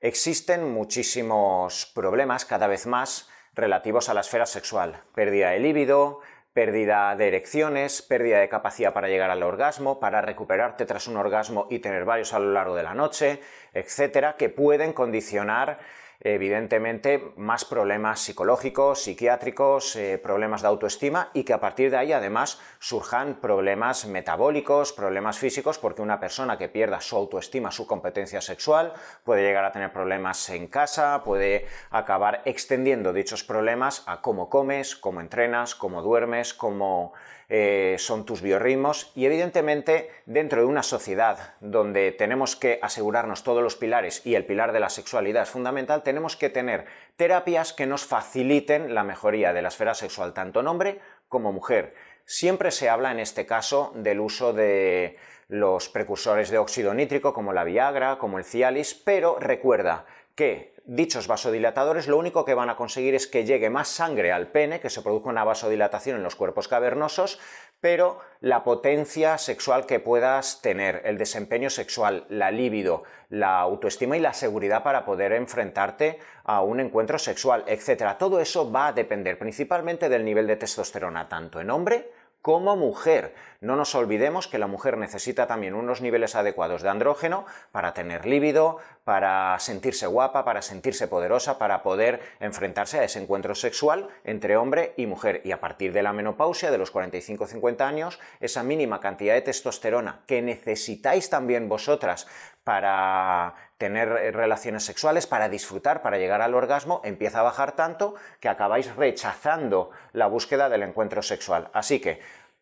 Existen 0.00 0.72
muchísimos 0.72 1.90
problemas 1.92 2.44
cada 2.44 2.68
vez 2.68 2.86
más 2.86 3.28
relativos 3.52 4.08
a 4.08 4.14
la 4.14 4.20
esfera 4.20 4.46
sexual. 4.46 5.02
Pérdida 5.12 5.50
de 5.50 5.58
líbido, 5.58 6.20
pérdida 6.52 7.16
de 7.16 7.26
erecciones, 7.26 8.00
pérdida 8.02 8.38
de 8.38 8.48
capacidad 8.48 8.92
para 8.92 9.08
llegar 9.08 9.30
al 9.30 9.42
orgasmo, 9.42 9.98
para 9.98 10.22
recuperarte 10.22 10.86
tras 10.86 11.08
un 11.08 11.16
orgasmo 11.16 11.66
y 11.68 11.80
tener 11.80 12.04
varios 12.04 12.32
a 12.32 12.38
lo 12.38 12.52
largo 12.52 12.76
de 12.76 12.84
la 12.84 12.94
noche, 12.94 13.40
etcétera, 13.74 14.36
que 14.36 14.48
pueden 14.48 14.92
condicionar 14.92 15.80
evidentemente 16.20 17.32
más 17.36 17.64
problemas 17.64 18.20
psicológicos, 18.20 19.02
psiquiátricos, 19.02 19.94
eh, 19.94 20.18
problemas 20.18 20.62
de 20.62 20.68
autoestima 20.68 21.30
y 21.32 21.44
que 21.44 21.52
a 21.52 21.60
partir 21.60 21.90
de 21.90 21.96
ahí 21.96 22.12
además 22.12 22.60
surjan 22.80 23.36
problemas 23.36 24.06
metabólicos, 24.06 24.92
problemas 24.92 25.38
físicos, 25.38 25.78
porque 25.78 26.02
una 26.02 26.18
persona 26.18 26.58
que 26.58 26.68
pierda 26.68 27.00
su 27.00 27.16
autoestima, 27.16 27.70
su 27.70 27.86
competencia 27.86 28.40
sexual, 28.40 28.92
puede 29.22 29.42
llegar 29.42 29.64
a 29.64 29.72
tener 29.72 29.92
problemas 29.92 30.48
en 30.50 30.66
casa, 30.66 31.22
puede 31.24 31.66
acabar 31.90 32.42
extendiendo 32.44 33.12
dichos 33.12 33.44
problemas 33.44 34.02
a 34.06 34.20
cómo 34.20 34.48
comes, 34.50 34.96
cómo 34.96 35.20
entrenas, 35.20 35.76
cómo 35.76 36.02
duermes, 36.02 36.52
cómo 36.52 37.12
eh, 37.50 37.96
son 37.98 38.26
tus 38.26 38.42
biorritmos. 38.42 39.10
Y 39.14 39.24
evidentemente 39.24 40.10
dentro 40.26 40.60
de 40.60 40.66
una 40.66 40.82
sociedad 40.82 41.54
donde 41.60 42.12
tenemos 42.12 42.56
que 42.56 42.78
asegurarnos 42.82 43.42
todos 43.42 43.62
los 43.62 43.76
pilares 43.76 44.24
y 44.26 44.34
el 44.34 44.44
pilar 44.44 44.72
de 44.72 44.80
la 44.80 44.90
sexualidad 44.90 45.44
es 45.44 45.50
fundamental, 45.50 46.02
tenemos 46.08 46.36
que 46.36 46.48
tener 46.48 46.86
terapias 47.16 47.74
que 47.74 47.86
nos 47.86 48.06
faciliten 48.06 48.94
la 48.94 49.04
mejoría 49.04 49.52
de 49.52 49.60
la 49.60 49.68
esfera 49.68 49.92
sexual 49.92 50.32
tanto 50.32 50.60
en 50.60 50.66
hombre 50.66 51.00
como 51.28 51.52
mujer. 51.52 51.94
Siempre 52.24 52.70
se 52.70 52.88
habla 52.88 53.12
en 53.12 53.20
este 53.20 53.44
caso 53.44 53.92
del 53.94 54.18
uso 54.20 54.54
de 54.54 55.18
los 55.48 55.90
precursores 55.90 56.48
de 56.48 56.56
óxido 56.56 56.94
nítrico 56.94 57.34
como 57.34 57.52
la 57.52 57.64
Viagra, 57.64 58.16
como 58.16 58.38
el 58.38 58.46
Cialis, 58.46 58.94
pero 58.94 59.38
recuerda 59.38 60.06
que 60.34 60.72
dichos 60.86 61.26
vasodilatadores 61.26 62.08
lo 62.08 62.16
único 62.16 62.46
que 62.46 62.54
van 62.54 62.70
a 62.70 62.76
conseguir 62.76 63.14
es 63.14 63.26
que 63.26 63.44
llegue 63.44 63.68
más 63.68 63.88
sangre 63.88 64.32
al 64.32 64.46
pene, 64.46 64.80
que 64.80 64.88
se 64.88 65.02
produzca 65.02 65.28
una 65.28 65.44
vasodilatación 65.44 66.16
en 66.16 66.22
los 66.22 66.36
cuerpos 66.36 66.68
cavernosos, 66.68 67.38
pero 67.80 68.20
la 68.40 68.64
potencia 68.64 69.38
sexual 69.38 69.86
que 69.86 70.00
puedas 70.00 70.60
tener, 70.62 71.02
el 71.04 71.18
desempeño 71.18 71.70
sexual, 71.70 72.26
la 72.28 72.50
libido, 72.50 73.02
la 73.28 73.60
autoestima 73.60 74.16
y 74.16 74.20
la 74.20 74.32
seguridad 74.32 74.82
para 74.82 75.04
poder 75.04 75.32
enfrentarte 75.32 76.18
a 76.44 76.62
un 76.62 76.80
encuentro 76.80 77.18
sexual, 77.18 77.64
etc. 77.66 78.16
Todo 78.18 78.40
eso 78.40 78.70
va 78.70 78.88
a 78.88 78.92
depender 78.92 79.38
principalmente 79.38 80.08
del 80.08 80.24
nivel 80.24 80.46
de 80.46 80.56
testosterona, 80.56 81.28
tanto 81.28 81.60
en 81.60 81.70
hombre 81.70 82.10
como 82.42 82.76
mujer. 82.76 83.34
No 83.60 83.74
nos 83.74 83.94
olvidemos 83.94 84.46
que 84.46 84.58
la 84.58 84.68
mujer 84.68 84.96
necesita 84.96 85.46
también 85.46 85.74
unos 85.74 86.00
niveles 86.00 86.36
adecuados 86.36 86.82
de 86.82 86.88
andrógeno 86.88 87.44
para 87.72 87.92
tener 87.92 88.24
líbido, 88.26 88.78
para 89.04 89.58
sentirse 89.58 90.06
guapa, 90.06 90.44
para 90.44 90.62
sentirse 90.62 91.08
poderosa, 91.08 91.58
para 91.58 91.82
poder 91.82 92.20
enfrentarse 92.40 93.00
a 93.00 93.04
ese 93.04 93.20
encuentro 93.20 93.54
sexual 93.54 94.08
entre 94.24 94.56
hombre 94.56 94.94
y 94.96 95.06
mujer. 95.06 95.40
Y 95.44 95.52
a 95.52 95.60
partir 95.60 95.92
de 95.92 96.02
la 96.02 96.12
menopausia, 96.12 96.70
de 96.70 96.78
los 96.78 96.92
45-50 96.92 97.80
años, 97.80 98.20
esa 98.40 98.62
mínima 98.62 99.00
cantidad 99.00 99.34
de 99.34 99.42
testosterona 99.42 100.20
que 100.26 100.40
necesitáis 100.40 101.30
también 101.30 101.68
vosotras 101.68 102.28
para 102.62 103.54
tener 103.78 104.08
relaciones 104.34 104.84
sexuales, 104.84 105.26
para 105.26 105.48
disfrutar, 105.48 106.02
para 106.02 106.18
llegar 106.18 106.42
al 106.42 106.54
orgasmo, 106.54 107.00
empieza 107.04 107.40
a 107.40 107.44
bajar 107.44 107.72
tanto 107.72 108.16
que 108.40 108.48
acabáis 108.48 108.94
rechazando 108.96 109.90
la 110.12 110.26
búsqueda 110.26 110.68
del 110.68 110.82
encuentro 110.82 111.22
sexual. 111.22 111.70
Así 111.72 112.00
que 112.00 112.20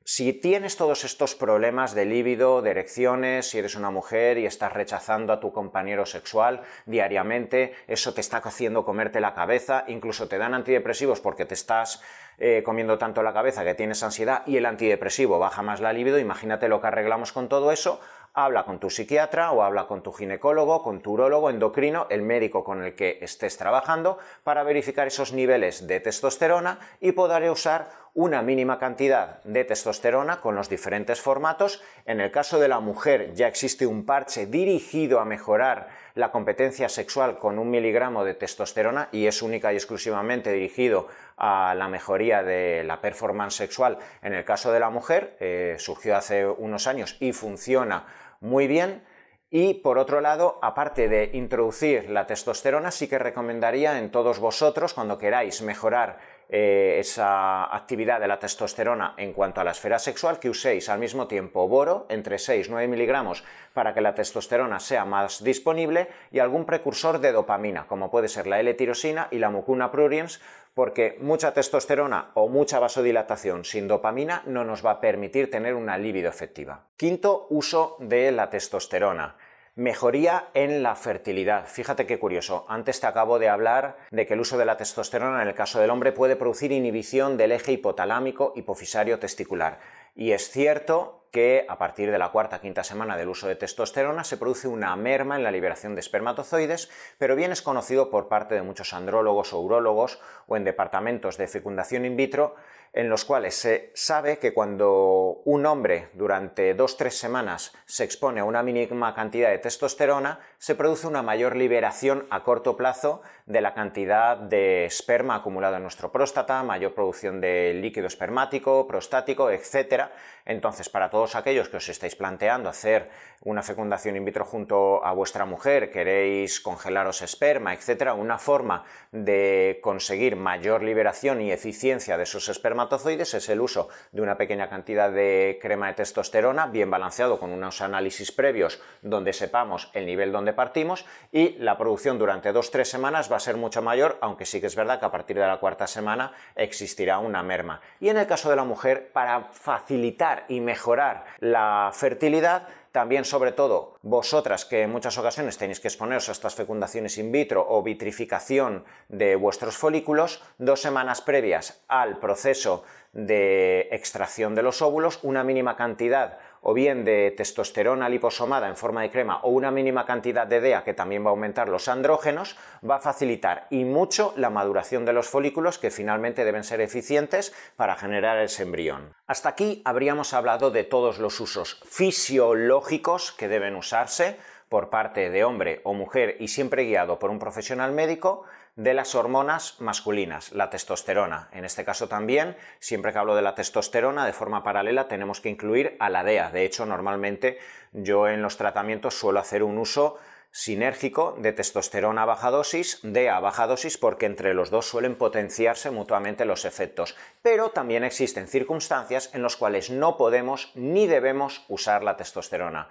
si 0.09 0.33
tienes 0.33 0.77
todos 0.77 1.03
estos 1.03 1.35
problemas 1.35 1.93
de 1.93 2.05
líbido, 2.05 2.63
de 2.63 2.71
erecciones, 2.71 3.51
si 3.51 3.59
eres 3.59 3.75
una 3.75 3.91
mujer 3.91 4.39
y 4.39 4.47
estás 4.47 4.73
rechazando 4.73 5.33
a 5.33 5.41
tu 5.41 5.53
compañero 5.53 6.07
sexual 6.07 6.63
diariamente, 6.85 7.75
eso 7.89 8.15
te 8.15 8.21
está 8.21 8.37
haciendo 8.37 8.85
comerte 8.85 9.19
la 9.19 9.35
cabeza, 9.35 9.83
incluso 9.89 10.29
te 10.29 10.39
dan 10.39 10.55
antidepresivos 10.55 11.21
porque 11.21 11.45
te 11.45 11.55
estás 11.55 12.01
eh, 12.39 12.63
comiendo 12.65 12.99
tanto 12.99 13.25
la 13.25 13.33
cabeza 13.33 13.65
que 13.65 13.75
tienes 13.75 14.03
ansiedad 14.05 14.43
y 14.47 14.59
el 14.59 14.67
antidepresivo 14.67 15.41
baja 15.41 15.63
más 15.63 15.81
la 15.81 15.93
libido, 15.93 16.21
imagínate 16.21 16.69
lo 16.69 16.81
que 16.81 16.87
arreglamos 16.87 17.33
con 17.33 17.49
todo 17.49 17.73
eso, 17.73 17.99
habla 18.37 18.65
con 18.65 18.79
tu 18.79 18.91
psiquiatra 18.91 19.51
o 19.53 19.63
habla 19.63 19.87
con 19.87 20.03
tu 20.03 20.13
ginecólogo, 20.13 20.83
con 20.83 21.01
tu 21.01 21.13
urólogo, 21.13 21.49
endocrino, 21.49 22.07
el 22.11 22.21
médico 22.21 22.63
con 22.63 22.85
el 22.85 22.95
que 22.95 23.19
estés 23.23 23.57
trabajando, 23.57 24.19
para 24.45 24.63
verificar 24.63 25.07
esos 25.07 25.33
niveles 25.33 25.87
de 25.87 26.01
testosterona 26.01 26.79
y 27.01 27.13
poder 27.13 27.51
usar 27.51 27.89
una 28.13 28.41
mínima 28.43 28.79
cantidad 28.79 29.43
de 29.45 29.65
testosterona 29.65 30.41
con 30.41 30.55
los 30.55 30.69
diferentes 30.69 31.21
formatos. 31.21 31.83
En 32.05 32.21
el 32.21 32.31
caso 32.31 32.59
de 32.59 32.69
la 32.69 32.81
mujer 32.81 33.33
ya 33.35 33.49
existe 33.49 33.87
un 33.87 34.05
parche 34.05 34.47
dirigido 34.47 35.21
a 35.21 35.25
mejorar 35.25 35.89
la 36.15 36.31
competencia 36.31 36.89
sexual 36.89 37.39
con 37.39 37.59
un 37.59 37.71
miligramo 37.71 38.25
de 38.25 38.33
testosterona 38.33 39.11
y 39.13 39.27
es 39.27 39.43
única 39.43 39.73
y 39.73 39.77
exclusivamente 39.77 40.51
dirigido 40.51 41.09
a 41.37 41.75
la 41.75 41.89
mejoría 41.89 42.43
de 42.43 42.85
la 42.85 43.03
performance 43.03 43.55
sexual. 43.55 43.99
En 44.23 44.33
el 44.33 44.47
caso 44.47 44.73
de 44.73 44.81
la 44.81 44.89
mujer, 44.89 45.37
eh, 45.41 45.77
surgió 45.79 46.17
hace 46.17 46.47
unos 46.47 46.87
años 46.87 47.19
y 47.21 47.33
funciona 47.33 48.07
muy 48.41 48.67
bien. 48.67 49.03
Y 49.51 49.75
por 49.75 49.99
otro 49.99 50.21
lado, 50.21 50.59
aparte 50.61 51.09
de 51.09 51.31
introducir 51.35 52.11
la 52.11 52.27
testosterona, 52.27 52.91
sí 52.91 53.09
que 53.09 53.19
recomendaría 53.19 53.99
en 53.99 54.11
todos 54.11 54.39
vosotros, 54.41 54.93
cuando 54.93 55.19
queráis 55.19 55.63
mejorar 55.63 56.19
eh, 56.49 56.99
esa 57.01 57.75
actividad 57.75 58.21
de 58.21 58.29
la 58.29 58.39
testosterona 58.39 59.15
en 59.17 59.33
cuanto 59.33 59.61
a 59.61 59.65
la 59.65 59.73
esfera 59.73 59.99
sexual, 59.99 60.39
que 60.39 60.51
uséis 60.51 60.89
al 60.89 61.01
mismo 61.01 61.27
tiempo 61.27 61.67
boro, 61.67 62.07
entre 62.09 62.39
6 62.39 62.67
y 62.67 62.71
9 62.71 62.89
miligramos, 62.89 63.45
para 63.75 63.93
que 63.93 64.01
la 64.01 64.15
testosterona 64.15 64.79
sea 64.79 65.05
más 65.05 65.43
disponible, 65.43 66.09
y 66.31 66.39
algún 66.39 66.65
precursor 66.65 67.19
de 67.19 67.33
dopamina, 67.33 67.87
como 67.87 68.11
puede 68.11 68.29
ser 68.29 68.47
la 68.47 68.61
L-tirosina 68.61 69.29
y 69.31 69.39
la 69.39 69.51
mucuna 69.51 69.91
pruriens, 69.91 70.41
porque 70.77 71.17
mucha 71.23 71.55
testosterona 71.55 72.33
o 72.35 72.49
mucha 72.49 72.79
vasodilatación 72.79 73.65
sin 73.65 73.89
dopamina 73.89 74.43
no 74.45 74.63
nos 74.63 74.85
va 74.85 74.91
a 74.91 75.01
permitir 75.01 75.51
tener 75.51 75.75
una 75.75 75.97
libido 75.97 76.29
efectiva. 76.29 76.85
Quinto, 76.99 77.47
uso 77.49 77.97
de 77.99 78.31
la 78.31 78.51
testosterona. 78.51 79.37
Mejoría 79.79 80.49
en 80.55 80.83
la 80.83 80.95
fertilidad. 80.95 81.67
Fíjate 81.67 82.07
qué 82.07 82.19
curioso. 82.19 82.65
Antes 82.67 82.99
te 82.99 83.07
acabo 83.07 83.39
de 83.39 83.51
hablar 83.51 83.99
de 84.11 84.27
que 84.27 84.33
el 84.33 84.41
uso 84.41 84.57
de 84.57 84.65
la 84.65 84.79
testosterona 84.79 85.43
en 85.43 85.49
el 85.49 85.55
caso 85.55 85.79
del 85.79 85.91
hombre 85.91 86.13
puede 86.13 86.35
producir 86.35 86.73
inhibición 86.73 87.37
del 87.37 87.53
eje 87.53 87.73
hipotalámico 87.73 88.55
hipofisario 88.57 89.19
testicular. 89.19 89.79
Y 90.15 90.33
es 90.33 90.49
cierto 90.51 91.27
que 91.31 91.67
a 91.69 91.77
partir 91.77 92.11
de 92.11 92.19
la 92.19 92.31
cuarta 92.31 92.63
quinta 92.63 92.83
semana 92.83 93.19
del 93.19 93.29
uso 93.29 93.49
de 93.49 93.57
testosterona 93.57 94.25
se 94.25 94.39
produce 94.39 94.67
una 94.67 94.97
merma 94.97 95.37
en 95.37 95.43
la 95.43 95.51
liberación 95.51 95.95
de 95.95 96.01
espermatozoides, 96.01 96.89
pero 97.19 97.37
bien 97.37 97.53
es 97.53 97.61
conocido 97.61 98.09
por 98.09 98.29
parte 98.29 98.55
de 98.55 98.63
muchos 98.63 98.95
andrólogos 98.95 99.53
o 99.53 99.61
urólogos 99.61 100.19
o 100.47 100.57
en 100.57 100.65
departamentos 100.65 101.37
de 101.37 101.49
fecundación 101.49 102.07
in 102.07 102.17
vitro 102.17 102.55
en 102.97 103.11
los 103.11 103.27
cuales 103.27 103.55
se 103.55 103.93
sabe 103.95 104.39
que 104.39 104.55
cuando 104.55 105.43
un 105.45 105.67
hombre 105.67 106.09
durante 106.15 106.73
dos 106.73 106.97
tres 106.97 107.19
semanas 107.19 107.73
se 107.85 108.05
expone 108.05 108.41
a 108.41 108.45
una 108.45 108.63
mínima 108.63 109.15
cantidad 109.15 109.51
de 109.51 109.59
testosterona, 109.59 110.41
se 110.57 110.75
produce 110.75 111.07
una 111.07 111.23
mayor 111.23 111.57
liberación 111.57 112.27
a 112.31 112.43
corto 112.43 112.75
plazo 112.75 113.21
de 113.47 113.61
la 113.61 113.75
cantidad 113.75 114.37
de 114.37 114.87
esperma 114.87 115.37
acumulado 115.37 115.77
en 115.77 115.83
nuestro 115.83 116.11
próstata, 116.11 116.65
mayor 116.65 116.95
producción 116.95 117.41
de 117.41 117.75
líquido 117.75 118.09
espermático, 118.09 118.89
prostático, 118.89 119.51
etc. 119.51 120.07
Entonces, 120.45 120.89
para 120.89 121.11
todos 121.11 121.37
aquellos 121.37 121.69
que 121.69 121.77
os 121.77 121.89
estáis 121.89 122.17
planteando 122.17 122.69
hacer 122.69 123.09
una 123.43 123.63
fecundación 123.63 124.17
in 124.17 124.25
vitro 124.25 124.45
junto 124.45 125.05
a 125.05 125.13
vuestra 125.13 125.45
mujer, 125.45 125.93
queréis 125.93 126.61
congelaros 126.61 127.23
esperma, 127.23 127.73
etc., 127.73 128.15
una 128.17 128.39
forma 128.39 128.85
de 129.13 129.79
conseguir 129.81 130.35
mayor 130.35 130.83
liberación 130.83 131.41
y 131.41 131.53
eficiencia 131.53 132.17
de 132.17 132.25
esos 132.25 132.49
espermatozoides 132.49 133.35
es 133.35 133.49
el 133.49 133.61
uso 133.61 133.89
de 134.11 134.23
una 134.23 134.37
pequeña 134.37 134.69
cantidad 134.69 135.13
de 135.13 135.61
crema 135.63 135.87
de 135.87 135.95
testosterona, 135.95 136.67
bien 136.67 136.91
balanceado 136.91 137.39
con 137.39 137.53
unos 137.53 137.81
análisis 137.81 138.33
previos 138.33 138.83
donde 139.03 139.33
sepamos 139.33 139.91
el 139.95 140.07
nivel 140.07 140.33
donde 140.33 140.53
partimos 140.53 141.07
y 141.31 141.51
la 141.59 141.79
producción 141.79 142.19
durante 142.19 142.53
2-3 142.53 142.85
semanas 142.85 143.31
va 143.31 143.36
a 143.37 143.41
ser 143.41 143.57
mucho 143.57 143.83
mayor, 143.83 144.19
aunque 144.21 144.47
sí 144.47 144.61
que 144.61 144.67
es 144.67 144.77
verdad 144.77 144.99
que 144.99 145.07
a 145.07 145.11
partir 145.11 145.37
de 145.37 145.47
la 145.47 145.59
cuarta 145.59 145.87
semana 145.87 146.33
existirá 146.55 147.19
una 147.19 147.43
merma. 147.43 147.81
Y 148.01 148.09
en 148.09 148.19
el 148.19 148.27
caso 148.27 148.51
de 148.51 148.57
la 148.57 148.65
mujer, 148.65 149.11
para 149.13 149.45
facilitar 149.53 150.45
y 150.49 150.61
mejorar 150.61 151.25
la 151.41 151.91
fertilidad, 151.93 152.69
también, 152.97 153.27
sobre 153.27 153.53
todo, 153.53 153.99
vosotras 154.01 154.65
que 154.65 154.81
en 154.81 154.91
muchas 154.91 155.19
ocasiones 155.19 155.59
tenéis 155.59 155.81
que 155.81 155.89
exponeros 155.89 156.31
a 156.31 156.33
estas 156.33 156.55
fecundaciones 156.55 157.19
in 157.19 157.31
vitro 157.31 157.63
o 157.69 157.83
vitrificación 157.83 158.87
de 159.11 159.37
vuestros 159.37 159.77
folículos, 159.77 160.43
dos 160.57 160.81
semanas 160.81 161.21
previas 161.21 161.85
al 161.89 162.19
proceso 162.19 162.85
de 163.13 163.89
extracción 163.93 164.55
de 164.55 164.63
los 164.63 164.81
óvulos, 164.81 165.19
una 165.23 165.45
mínima 165.45 165.77
cantidad 165.77 166.39
o 166.69 166.75
bien 166.75 167.05
de 167.05 167.31
testosterona 167.31 168.09
liposomada 168.09 168.67
en 168.67 168.75
forma 168.75 169.03
de 169.03 169.11
crema 169.13 169.39
o 169.43 169.51
una 169.51 169.71
mínima 169.71 170.05
cantidad 170.05 170.49
de 170.49 170.61
DEA 170.61 170.83
que 170.83 170.95
también 170.95 171.25
va 171.25 171.29
a 171.29 171.31
aumentar 171.31 171.69
los 171.69 171.87
andrógenos, 171.87 172.59
va 172.83 172.97
a 172.97 173.01
facilitar 173.01 173.69
y 173.71 173.85
mucho 173.85 174.35
la 174.37 174.51
maduración 174.51 175.05
de 175.05 175.13
los 175.13 175.29
folículos 175.29 175.79
que 175.79 175.93
finalmente 175.93 176.45
deben 176.45 176.65
ser 176.65 176.81
eficientes 176.81 177.55
para 177.77 177.95
generar 177.95 178.39
el 178.39 178.51
embrión. 178.59 179.15
Hasta 179.29 179.51
aquí 179.51 179.81
habríamos 179.85 180.35
hablado 180.35 180.73
de 180.73 180.83
todos 180.83 181.21
los 181.21 181.39
usos 181.39 181.81
fisiológicos 181.89 183.31
que 183.31 183.47
deben 183.47 183.77
usarse 183.77 184.37
por 184.69 184.91
parte 184.91 185.31
de 185.31 185.45
hombre 185.45 185.81
o 185.85 185.95
mujer 185.95 186.37
y 186.41 186.49
siempre 186.49 186.83
guiado 186.83 187.21
por 187.21 187.31
un 187.31 187.39
profesional 187.39 187.93
médico 187.93 188.43
de 188.77 188.93
las 188.93 189.15
hormonas 189.15 189.81
masculinas, 189.81 190.53
la 190.53 190.69
testosterona. 190.69 191.49
En 191.53 191.65
este 191.65 191.85
caso 191.85 192.09
también, 192.09 192.57
siempre 192.79 193.13
que 193.13 193.19
hablo 193.19 193.35
de 193.35 193.41
la 193.41 193.55
testosterona, 193.55 194.27
de 194.27 194.35
forma 194.35 194.63
paralela 194.63 195.09
tenemos 195.09 195.41
que 195.41 195.49
incluir 195.49 195.97
a 195.99 196.11
la 196.11 196.23
DEA. 196.23 196.51
De 196.51 196.65
hecho, 196.65 196.85
normalmente 196.85 197.59
yo 197.93 198.29
en 198.29 198.43
los 198.43 198.59
tratamientos 198.59 199.19
suelo 199.19 199.41
hacer 199.41 199.63
un 199.63 199.79
uso 199.79 200.19
sinérgico 200.51 201.37
de 201.39 201.53
testosterona 201.53 202.23
a 202.23 202.27
baja 202.27 202.51
dosis, 202.51 203.01
DEA 203.03 203.39
a 203.39 203.41
baja 203.41 203.67
dosis, 203.67 203.97
porque 203.97 204.27
entre 204.27 204.53
los 204.53 204.71
dos 204.71 204.87
suelen 204.87 205.17
potenciarse 205.17 205.91
mutuamente 205.91 206.45
los 206.45 206.67
efectos. 206.67 207.17
Pero 207.41 207.71
también 207.71 208.05
existen 208.05 208.47
circunstancias 208.47 209.31
en 209.33 209.43
las 209.43 209.57
cuales 209.57 209.89
no 209.89 210.19
podemos 210.19 210.73
ni 210.75 211.07
debemos 211.07 211.65
usar 211.69 212.05
la 212.05 212.17
testosterona. 212.19 212.89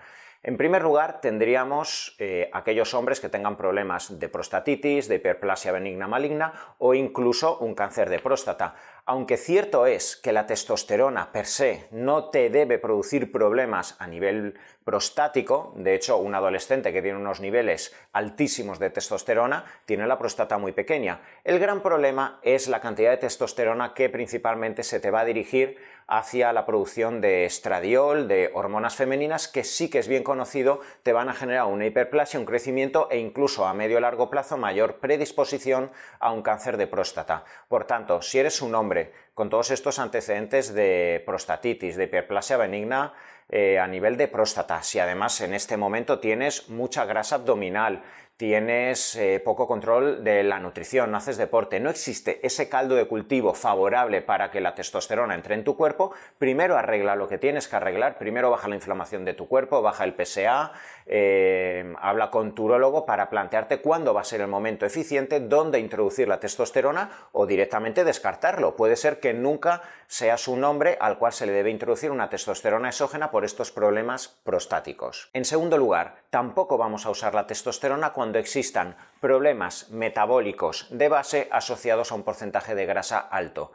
En 0.47 0.58
primer 0.58 0.84
lugar, 0.84 1.21
tendríamos 1.21 2.15
eh, 2.19 2.51
aquellos 2.53 2.93
hombres 2.93 3.19
que 3.19 3.29
tengan 3.29 3.58
problemas 3.58 4.19
de 4.19 4.29
prostatitis, 4.29 5.08
de 5.08 5.15
hiperplasia 5.15 5.71
benigna 5.71 6.08
maligna 6.08 6.53
o 6.77 6.93
incluso 6.93 7.58
un 7.58 7.73
cáncer 7.73 8.12
de 8.12 8.19
próstata. 8.19 8.75
Aunque 9.08 9.38
cierto 9.38 9.88
es 9.88 10.15
que 10.15 10.31
la 10.31 10.45
testosterona 10.45 11.31
per 11.31 11.47
se 11.47 11.88
no 11.89 12.29
te 12.29 12.51
debe 12.51 12.77
producir 12.77 13.31
problemas 13.31 13.95
a 13.97 14.05
nivel 14.05 14.53
prostático, 14.85 15.73
de 15.75 15.95
hecho 15.95 16.17
un 16.17 16.35
adolescente 16.35 16.93
que 16.93 17.01
tiene 17.01 17.17
unos 17.17 17.41
niveles 17.41 17.93
altísimos 18.13 18.77
de 18.77 18.91
testosterona 18.91 19.65
tiene 19.85 20.05
la 20.05 20.19
próstata 20.19 20.59
muy 20.59 20.73
pequeña. 20.73 21.21
El 21.43 21.57
gran 21.57 21.81
problema 21.81 22.39
es 22.43 22.67
la 22.67 22.79
cantidad 22.79 23.09
de 23.09 23.17
testosterona 23.17 23.95
que 23.95 24.09
principalmente 24.09 24.83
se 24.83 24.99
te 24.99 25.09
va 25.09 25.21
a 25.21 25.25
dirigir 25.25 25.77
hacia 26.07 26.53
la 26.53 26.67
producción 26.67 27.19
de 27.19 27.45
estradiol, 27.45 28.27
de 28.27 28.51
hormonas 28.53 28.95
femeninas, 28.95 29.47
que 29.47 29.63
sí 29.63 29.89
que 29.89 29.97
es 29.97 30.07
bien 30.07 30.23
conocido, 30.23 30.79
te 31.01 31.13
van 31.13 31.29
a 31.29 31.33
generar 31.33 31.65
una 31.65 31.87
hiperplasia, 31.87 32.39
un 32.39 32.45
crecimiento 32.45 33.07
e 33.09 33.17
incluso 33.17 33.65
a 33.65 33.73
medio 33.73 33.99
largo 33.99 34.29
plazo 34.29 34.55
mayor 34.55 34.97
predisposición 34.97 35.89
a 36.19 36.31
un 36.31 36.43
cáncer 36.43 36.77
de 36.77 36.85
próstata. 36.85 37.43
Por 37.67 37.85
tanto, 37.85 38.21
si 38.21 38.37
eres 38.37 38.61
un 38.61 38.75
hombre 38.75 39.13
con 39.33 39.49
todos 39.49 39.71
estos 39.71 39.97
antecedentes 39.97 40.75
de 40.75 41.23
prostatitis, 41.25 41.95
de 41.95 42.03
hiperplasia 42.03 42.57
benigna, 42.57 43.13
eh, 43.49 43.79
a 43.79 43.88
nivel 43.88 44.17
de 44.17 44.27
próstata, 44.27 44.81
si 44.81 44.99
además 44.99 45.39
en 45.41 45.53
este 45.53 45.77
momento 45.77 46.19
tienes 46.19 46.69
mucha 46.69 47.05
grasa 47.05 47.36
abdominal, 47.36 48.03
tienes 48.37 49.15
eh, 49.15 49.41
poco 49.43 49.65
control 49.65 50.23
de 50.23 50.43
la 50.43 50.59
nutrición, 50.59 51.09
no 51.09 51.17
haces 51.17 51.37
deporte, 51.37 51.79
no 51.79 51.89
existe 51.89 52.45
ese 52.45 52.67
caldo 52.67 52.95
de 52.95 53.07
cultivo 53.07 53.53
favorable 53.53 54.21
para 54.21 54.51
que 54.51 54.59
la 54.59 54.75
testosterona 54.75 55.35
entre 55.35 55.55
en 55.55 55.63
tu 55.63 55.77
cuerpo, 55.77 56.11
primero 56.37 56.77
arregla 56.77 57.15
lo 57.15 57.29
que 57.29 57.37
tienes 57.37 57.69
que 57.69 57.77
arreglar, 57.77 58.17
primero 58.17 58.51
baja 58.51 58.67
la 58.67 58.75
inflamación 58.75 59.23
de 59.23 59.33
tu 59.33 59.47
cuerpo, 59.47 59.81
baja 59.81 60.03
el 60.03 60.13
PSA, 60.13 60.73
eh, 61.05 61.93
habla 62.01 62.29
con 62.29 62.53
tu 62.55 62.65
urólogo 62.65 63.05
para 63.05 63.29
plantearte 63.29 63.79
cuándo 63.79 64.13
va 64.13 64.21
a 64.21 64.25
ser 64.25 64.41
el 64.41 64.47
momento 64.47 64.85
eficiente, 64.85 65.39
dónde 65.39 65.79
introducir 65.79 66.27
la 66.27 66.39
testosterona 66.39 67.09
o 67.31 67.45
directamente 67.45 68.03
descartarlo. 68.03 68.75
Puede 68.75 68.97
ser 68.97 69.19
que 69.19 69.33
nunca 69.33 69.81
seas 70.07 70.47
un 70.47 70.63
hombre 70.63 70.97
al 70.99 71.17
cual 71.17 71.31
se 71.31 71.45
le 71.45 71.53
debe 71.53 71.69
introducir 71.69 72.11
una 72.11 72.29
testosterona 72.29 72.89
exógena 72.89 73.31
por 73.31 73.45
estos 73.45 73.71
problemas 73.71 74.27
prostáticos. 74.43 75.29
En 75.33 75.45
segundo 75.45 75.77
lugar, 75.77 76.15
tampoco 76.29 76.77
vamos 76.77 77.05
a 77.05 77.11
usar 77.11 77.33
la 77.33 77.47
testosterona 77.47 78.11
cuando 78.13 78.24
existan 78.33 78.95
problemas 79.19 79.89
metabólicos 79.89 80.88
de 80.89 81.09
base 81.09 81.47
asociados 81.51 82.11
a 82.11 82.15
un 82.15 82.23
porcentaje 82.23 82.75
de 82.75 82.85
grasa 82.85 83.19
alto. 83.19 83.71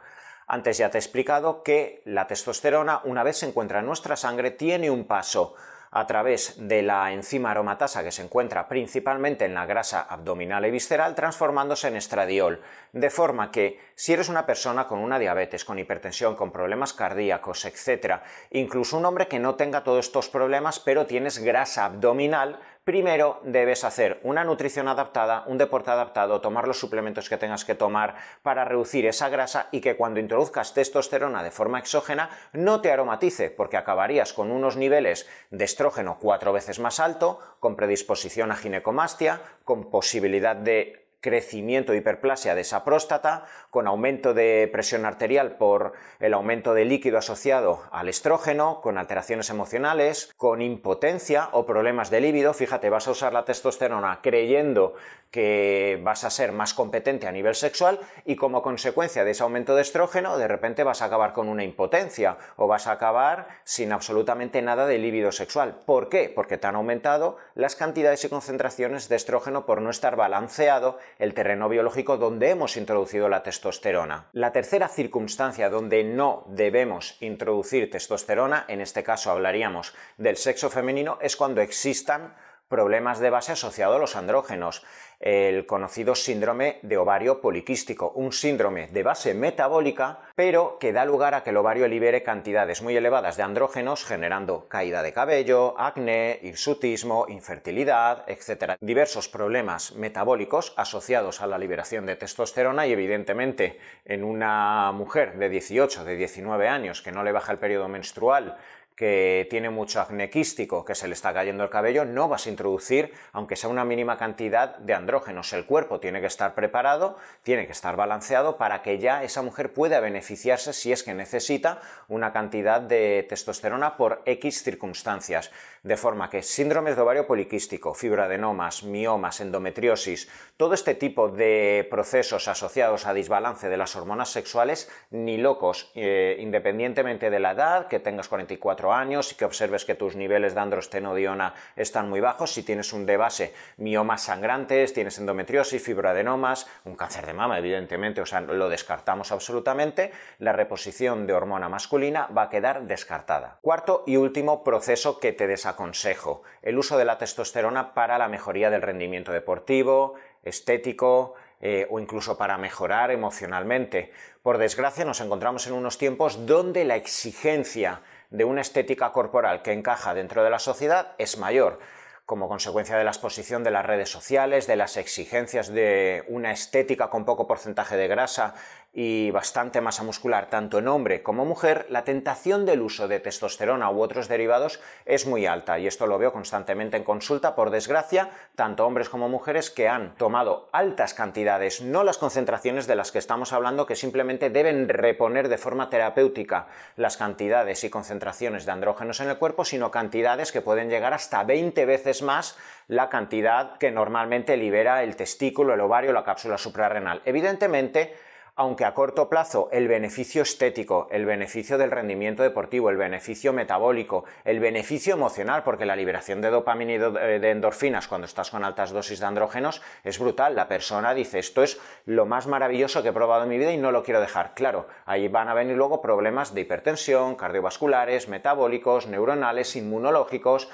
Antes 0.47 0.77
ya 0.77 0.89
te 0.89 0.97
he 0.97 0.99
explicado 0.99 1.63
que 1.63 2.01
la 2.05 2.27
testosterona, 2.27 3.01
una 3.05 3.23
vez 3.23 3.37
se 3.37 3.45
encuentra 3.45 3.79
en 3.79 3.85
nuestra 3.85 4.15
sangre, 4.15 4.51
tiene 4.51 4.89
un 4.89 5.05
paso 5.05 5.55
a 5.91 6.07
través 6.07 6.55
de 6.57 6.81
la 6.81 7.11
enzima 7.11 7.51
aromatasa 7.51 8.03
que 8.03 8.11
se 8.11 8.23
encuentra 8.23 8.67
principalmente 8.69 9.43
en 9.43 9.53
la 9.53 9.65
grasa 9.65 10.01
abdominal 10.01 10.65
y 10.65 10.71
visceral, 10.71 11.15
transformándose 11.15 11.89
en 11.89 11.97
estradiol, 11.97 12.61
de 12.93 13.09
forma 13.09 13.51
que 13.51 13.79
Si 14.01 14.13
eres 14.13 14.29
una 14.29 14.47
persona 14.47 14.87
con 14.87 14.97
una 14.97 15.19
diabetes, 15.19 15.63
con 15.63 15.77
hipertensión, 15.77 16.35
con 16.35 16.51
problemas 16.51 16.91
cardíacos, 16.91 17.65
etc., 17.65 18.15
incluso 18.49 18.97
un 18.97 19.05
hombre 19.05 19.27
que 19.27 19.37
no 19.37 19.53
tenga 19.53 19.83
todos 19.83 20.07
estos 20.07 20.27
problemas, 20.27 20.79
pero 20.79 21.05
tienes 21.05 21.37
grasa 21.37 21.85
abdominal, 21.85 22.59
primero 22.83 23.41
debes 23.43 23.83
hacer 23.83 24.19
una 24.23 24.43
nutrición 24.43 24.87
adaptada, 24.87 25.43
un 25.45 25.59
deporte 25.59 25.91
adaptado, 25.91 26.41
tomar 26.41 26.67
los 26.67 26.79
suplementos 26.79 27.29
que 27.29 27.37
tengas 27.37 27.63
que 27.63 27.75
tomar 27.75 28.15
para 28.41 28.65
reducir 28.65 29.05
esa 29.05 29.29
grasa 29.29 29.67
y 29.71 29.81
que 29.81 29.95
cuando 29.95 30.19
introduzcas 30.19 30.73
testosterona 30.73 31.43
de 31.43 31.51
forma 31.51 31.77
exógena 31.77 32.31
no 32.53 32.81
te 32.81 32.91
aromatice, 32.91 33.51
porque 33.51 33.77
acabarías 33.77 34.33
con 34.33 34.49
unos 34.49 34.77
niveles 34.77 35.29
de 35.51 35.65
estrógeno 35.65 36.17
cuatro 36.19 36.51
veces 36.53 36.79
más 36.79 36.99
alto, 36.99 37.37
con 37.59 37.75
predisposición 37.75 38.51
a 38.51 38.55
ginecomastia, 38.55 39.41
con 39.63 39.91
posibilidad 39.91 40.55
de 40.55 41.00
crecimiento 41.21 41.91
de 41.91 41.99
hiperplasia 41.99 42.55
de 42.55 42.61
esa 42.61 42.83
próstata, 42.83 43.45
con 43.69 43.87
aumento 43.87 44.33
de 44.33 44.69
presión 44.71 45.05
arterial 45.05 45.57
por 45.57 45.93
el 46.19 46.33
aumento 46.33 46.73
de 46.73 46.85
líquido 46.85 47.19
asociado 47.19 47.83
al 47.91 48.09
estrógeno, 48.09 48.81
con 48.81 48.97
alteraciones 48.97 49.49
emocionales, 49.49 50.33
con 50.35 50.61
impotencia 50.61 51.49
o 51.53 51.65
problemas 51.65 52.09
de 52.09 52.21
líbido. 52.21 52.53
Fíjate, 52.53 52.89
vas 52.89 53.07
a 53.07 53.11
usar 53.11 53.33
la 53.33 53.45
testosterona 53.45 54.19
creyendo 54.21 54.95
que 55.31 55.99
vas 56.03 56.25
a 56.25 56.29
ser 56.29 56.51
más 56.51 56.73
competente 56.73 57.25
a 57.25 57.31
nivel 57.31 57.55
sexual 57.55 57.99
y 58.25 58.35
como 58.35 58.61
consecuencia 58.61 59.23
de 59.23 59.31
ese 59.31 59.43
aumento 59.43 59.75
de 59.75 59.81
estrógeno, 59.81 60.37
de 60.37 60.47
repente 60.47 60.83
vas 60.83 61.01
a 61.01 61.05
acabar 61.05 61.31
con 61.31 61.47
una 61.47 61.63
impotencia 61.63 62.37
o 62.57 62.67
vas 62.67 62.87
a 62.87 62.91
acabar 62.91 63.47
sin 63.63 63.93
absolutamente 63.93 64.61
nada 64.61 64.85
de 64.85 64.97
líbido 64.97 65.31
sexual. 65.31 65.79
¿Por 65.85 66.09
qué? 66.09 66.29
Porque 66.33 66.57
te 66.57 66.67
han 66.67 66.75
aumentado 66.75 67.37
las 67.55 67.77
cantidades 67.77 68.25
y 68.25 68.29
concentraciones 68.29 69.07
de 69.07 69.15
estrógeno 69.15 69.65
por 69.65 69.81
no 69.81 69.89
estar 69.89 70.17
balanceado 70.17 70.97
el 71.19 71.33
terreno 71.33 71.69
biológico 71.69 72.17
donde 72.17 72.49
hemos 72.49 72.77
introducido 72.77 73.29
la 73.29 73.43
testosterona. 73.43 74.29
La 74.33 74.51
tercera 74.51 74.87
circunstancia 74.87 75.69
donde 75.69 76.03
no 76.03 76.45
debemos 76.47 77.17
introducir 77.21 77.89
testosterona, 77.89 78.65
en 78.67 78.81
este 78.81 79.03
caso 79.03 79.31
hablaríamos 79.31 79.93
del 80.17 80.37
sexo 80.37 80.69
femenino, 80.69 81.17
es 81.21 81.35
cuando 81.35 81.61
existan 81.61 82.33
problemas 82.71 83.19
de 83.19 83.29
base 83.29 83.51
asociados 83.51 83.97
a 83.97 83.99
los 83.99 84.15
andrógenos 84.15 84.83
el 85.21 85.67
conocido 85.67 86.15
síndrome 86.15 86.79
de 86.81 86.97
ovario 86.97 87.41
poliquístico, 87.41 88.11
un 88.15 88.31
síndrome 88.31 88.87
de 88.87 89.03
base 89.03 89.35
metabólica, 89.35 90.21
pero 90.35 90.79
que 90.79 90.91
da 90.91 91.05
lugar 91.05 91.35
a 91.35 91.43
que 91.43 91.51
el 91.51 91.57
ovario 91.57 91.87
libere 91.87 92.23
cantidades 92.23 92.81
muy 92.81 92.97
elevadas 92.97 93.37
de 93.37 93.43
andrógenos, 93.43 94.03
generando 94.03 94.67
caída 94.67 95.03
de 95.03 95.13
cabello, 95.13 95.79
acné, 95.79 96.39
hirsutismo, 96.41 97.27
infertilidad, 97.29 98.23
etc. 98.27 98.77
Diversos 98.81 99.29
problemas 99.29 99.93
metabólicos 99.93 100.73
asociados 100.75 101.41
a 101.41 101.47
la 101.47 101.59
liberación 101.59 102.07
de 102.07 102.15
testosterona 102.15 102.87
y 102.87 102.93
evidentemente 102.93 103.79
en 104.05 104.23
una 104.23 104.91
mujer 104.91 105.37
de 105.37 105.49
18, 105.49 106.03
de 106.03 106.15
19 106.15 106.67
años 106.67 107.03
que 107.03 107.11
no 107.11 107.23
le 107.23 107.31
baja 107.31 107.51
el 107.51 107.59
periodo 107.59 107.87
menstrual, 107.87 108.57
que 108.95 109.47
tiene 109.49 109.69
mucho 109.69 109.99
acné 109.99 110.29
quístico, 110.29 110.85
que 110.85 110.95
se 110.95 111.07
le 111.07 111.13
está 111.13 111.33
cayendo 111.33 111.63
el 111.63 111.69
cabello, 111.69 112.05
no 112.05 112.27
vas 112.27 112.45
a 112.45 112.49
introducir, 112.49 113.13
aunque 113.31 113.55
sea 113.55 113.69
una 113.69 113.85
mínima 113.85 114.17
cantidad 114.17 114.77
de 114.77 114.93
andrógenos. 114.93 115.53
El 115.53 115.65
cuerpo 115.65 115.99
tiene 115.99 116.21
que 116.21 116.27
estar 116.27 116.53
preparado, 116.53 117.17
tiene 117.43 117.65
que 117.65 117.71
estar 117.71 117.95
balanceado 117.95 118.57
para 118.57 118.81
que 118.81 118.99
ya 118.99 119.23
esa 119.23 119.41
mujer 119.41 119.73
pueda 119.73 119.99
beneficiarse 119.99 120.73
si 120.73 120.91
es 120.91 121.03
que 121.03 121.13
necesita 121.13 121.81
una 122.07 122.31
cantidad 122.31 122.81
de 122.81 123.25
testosterona 123.27 123.97
por 123.97 124.21
X 124.25 124.63
circunstancias. 124.63 125.51
De 125.83 125.97
forma 125.97 126.29
que 126.29 126.43
síndromes 126.43 126.95
de 126.95 127.01
ovario 127.01 127.25
poliquístico, 127.25 127.95
fibroadenomas, 127.95 128.83
miomas, 128.83 129.41
endometriosis, 129.41 130.29
todo 130.57 130.75
este 130.75 130.93
tipo 130.93 131.29
de 131.29 131.87
procesos 131.89 132.47
asociados 132.47 133.07
a 133.07 133.13
desbalance 133.15 133.67
de 133.67 133.77
las 133.77 133.95
hormonas 133.95 134.29
sexuales, 134.29 134.91
ni 135.09 135.37
locos, 135.37 135.91
eh, 135.95 136.37
independientemente 136.39 137.31
de 137.31 137.39
la 137.39 137.51
edad, 137.51 137.87
que 137.87 137.99
tengas 137.99 138.27
44 138.27 138.80
años 138.89 139.31
y 139.31 139.35
que 139.35 139.45
observes 139.45 139.85
que 139.85 139.95
tus 139.95 140.15
niveles 140.15 140.55
de 140.55 140.61
androstenodiona 140.61 141.53
están 141.75 142.09
muy 142.09 142.19
bajos, 142.19 142.51
si 142.51 142.63
tienes 142.63 142.93
un 142.93 143.05
de 143.05 143.17
base 143.17 143.53
miomas 143.77 144.23
sangrantes, 144.23 144.93
tienes 144.93 145.17
endometriosis, 145.19 145.83
fibroadenomas, 145.83 146.67
un 146.85 146.95
cáncer 146.95 147.25
de 147.25 147.33
mama, 147.33 147.59
evidentemente, 147.59 148.21
o 148.21 148.25
sea, 148.25 148.41
lo 148.41 148.69
descartamos 148.69 149.31
absolutamente, 149.31 150.11
la 150.39 150.53
reposición 150.53 151.27
de 151.27 151.33
hormona 151.33 151.69
masculina 151.69 152.27
va 152.35 152.43
a 152.43 152.49
quedar 152.49 152.83
descartada. 152.83 153.59
Cuarto 153.61 154.03
y 154.07 154.15
último 154.15 154.63
proceso 154.63 155.19
que 155.19 155.33
te 155.33 155.47
desaconsejo, 155.47 156.43
el 156.61 156.77
uso 156.77 156.97
de 156.97 157.05
la 157.05 157.17
testosterona 157.17 157.93
para 157.93 158.17
la 158.17 158.27
mejoría 158.27 158.69
del 158.69 158.81
rendimiento 158.81 159.31
deportivo, 159.31 160.15
estético, 160.43 161.35
eh, 161.63 161.85
o 161.91 161.99
incluso 161.99 162.39
para 162.39 162.57
mejorar 162.57 163.11
emocionalmente. 163.11 164.11
Por 164.41 164.57
desgracia 164.57 165.05
nos 165.05 165.21
encontramos 165.21 165.67
en 165.67 165.73
unos 165.73 165.99
tiempos 165.99 166.47
donde 166.47 166.85
la 166.85 166.95
exigencia 166.95 168.01
de 168.31 168.43
una 168.43 168.61
estética 168.61 169.11
corporal 169.11 169.61
que 169.61 169.73
encaja 169.73 170.13
dentro 170.13 170.43
de 170.43 170.49
la 170.49 170.59
sociedad 170.59 171.13
es 171.17 171.37
mayor 171.37 171.79
como 172.25 172.47
consecuencia 172.47 172.97
de 172.97 173.03
la 173.03 173.11
exposición 173.11 173.63
de 173.63 173.71
las 173.71 173.85
redes 173.85 174.09
sociales, 174.09 174.65
de 174.65 174.77
las 174.77 174.95
exigencias 174.95 175.67
de 175.67 176.23
una 176.29 176.53
estética 176.53 177.09
con 177.09 177.25
poco 177.25 177.45
porcentaje 177.45 177.97
de 177.97 178.07
grasa 178.07 178.53
y 178.93 179.31
bastante 179.31 179.79
masa 179.79 180.03
muscular 180.03 180.49
tanto 180.49 180.79
en 180.79 180.87
hombre 180.89 181.23
como 181.23 181.45
mujer, 181.45 181.85
la 181.89 182.03
tentación 182.03 182.65
del 182.65 182.81
uso 182.81 183.07
de 183.07 183.21
testosterona 183.21 183.89
u 183.89 184.01
otros 184.01 184.27
derivados 184.27 184.81
es 185.05 185.25
muy 185.25 185.45
alta 185.45 185.79
y 185.79 185.87
esto 185.87 186.07
lo 186.07 186.17
veo 186.17 186.33
constantemente 186.33 186.97
en 186.97 187.05
consulta, 187.05 187.55
por 187.55 187.69
desgracia, 187.69 188.29
tanto 188.55 188.85
hombres 188.85 189.07
como 189.07 189.29
mujeres 189.29 189.69
que 189.69 189.87
han 189.87 190.15
tomado 190.15 190.69
altas 190.73 191.13
cantidades, 191.13 191.81
no 191.81 192.03
las 192.03 192.17
concentraciones 192.17 192.85
de 192.85 192.95
las 192.95 193.11
que 193.13 193.19
estamos 193.19 193.53
hablando, 193.53 193.85
que 193.85 193.95
simplemente 193.95 194.49
deben 194.49 194.89
reponer 194.89 195.47
de 195.47 195.57
forma 195.57 195.89
terapéutica 195.89 196.67
las 196.97 197.15
cantidades 197.15 197.83
y 197.85 197.89
concentraciones 197.89 198.65
de 198.65 198.73
andrógenos 198.73 199.21
en 199.21 199.29
el 199.29 199.37
cuerpo, 199.37 199.63
sino 199.63 199.89
cantidades 199.89 200.51
que 200.51 200.61
pueden 200.61 200.89
llegar 200.89 201.13
hasta 201.13 201.43
20 201.43 201.85
veces 201.85 202.21
más 202.23 202.57
la 202.87 203.09
cantidad 203.09 203.77
que 203.77 203.91
normalmente 203.91 204.57
libera 204.57 205.03
el 205.03 205.15
testículo, 205.15 205.73
el 205.73 205.79
ovario, 205.79 206.11
la 206.11 206.25
cápsula 206.25 206.57
suprarrenal. 206.57 207.21
Evidentemente, 207.23 208.13
aunque 208.61 208.85
a 208.85 208.93
corto 208.93 209.27
plazo 209.27 209.69
el 209.71 209.87
beneficio 209.87 210.43
estético, 210.43 211.07
el 211.09 211.25
beneficio 211.25 211.79
del 211.79 211.89
rendimiento 211.89 212.43
deportivo, 212.43 212.91
el 212.91 212.95
beneficio 212.95 213.53
metabólico, 213.53 214.23
el 214.45 214.59
beneficio 214.59 215.15
emocional, 215.15 215.63
porque 215.63 215.87
la 215.87 215.95
liberación 215.95 216.41
de 216.41 216.51
dopamina 216.51 216.93
y 216.93 216.97
de 216.99 217.49
endorfinas 217.49 218.07
cuando 218.07 218.25
estás 218.25 218.51
con 218.51 218.63
altas 218.63 218.91
dosis 218.91 219.19
de 219.19 219.25
andrógenos 219.25 219.81
es 220.03 220.19
brutal. 220.19 220.55
La 220.55 220.67
persona 220.67 221.15
dice, 221.15 221.39
esto 221.39 221.63
es 221.63 221.81
lo 222.05 222.27
más 222.27 222.45
maravilloso 222.45 223.01
que 223.01 223.09
he 223.09 223.13
probado 223.13 223.45
en 223.45 223.49
mi 223.49 223.57
vida 223.57 223.71
y 223.71 223.77
no 223.77 223.91
lo 223.91 224.03
quiero 224.03 224.21
dejar. 224.21 224.53
Claro, 224.53 224.85
ahí 225.07 225.27
van 225.27 225.47
a 225.47 225.55
venir 225.55 225.75
luego 225.75 225.99
problemas 225.99 226.53
de 226.53 226.61
hipertensión, 226.61 227.33
cardiovasculares, 227.33 228.27
metabólicos, 228.27 229.07
neuronales, 229.07 229.75
inmunológicos, 229.75 230.69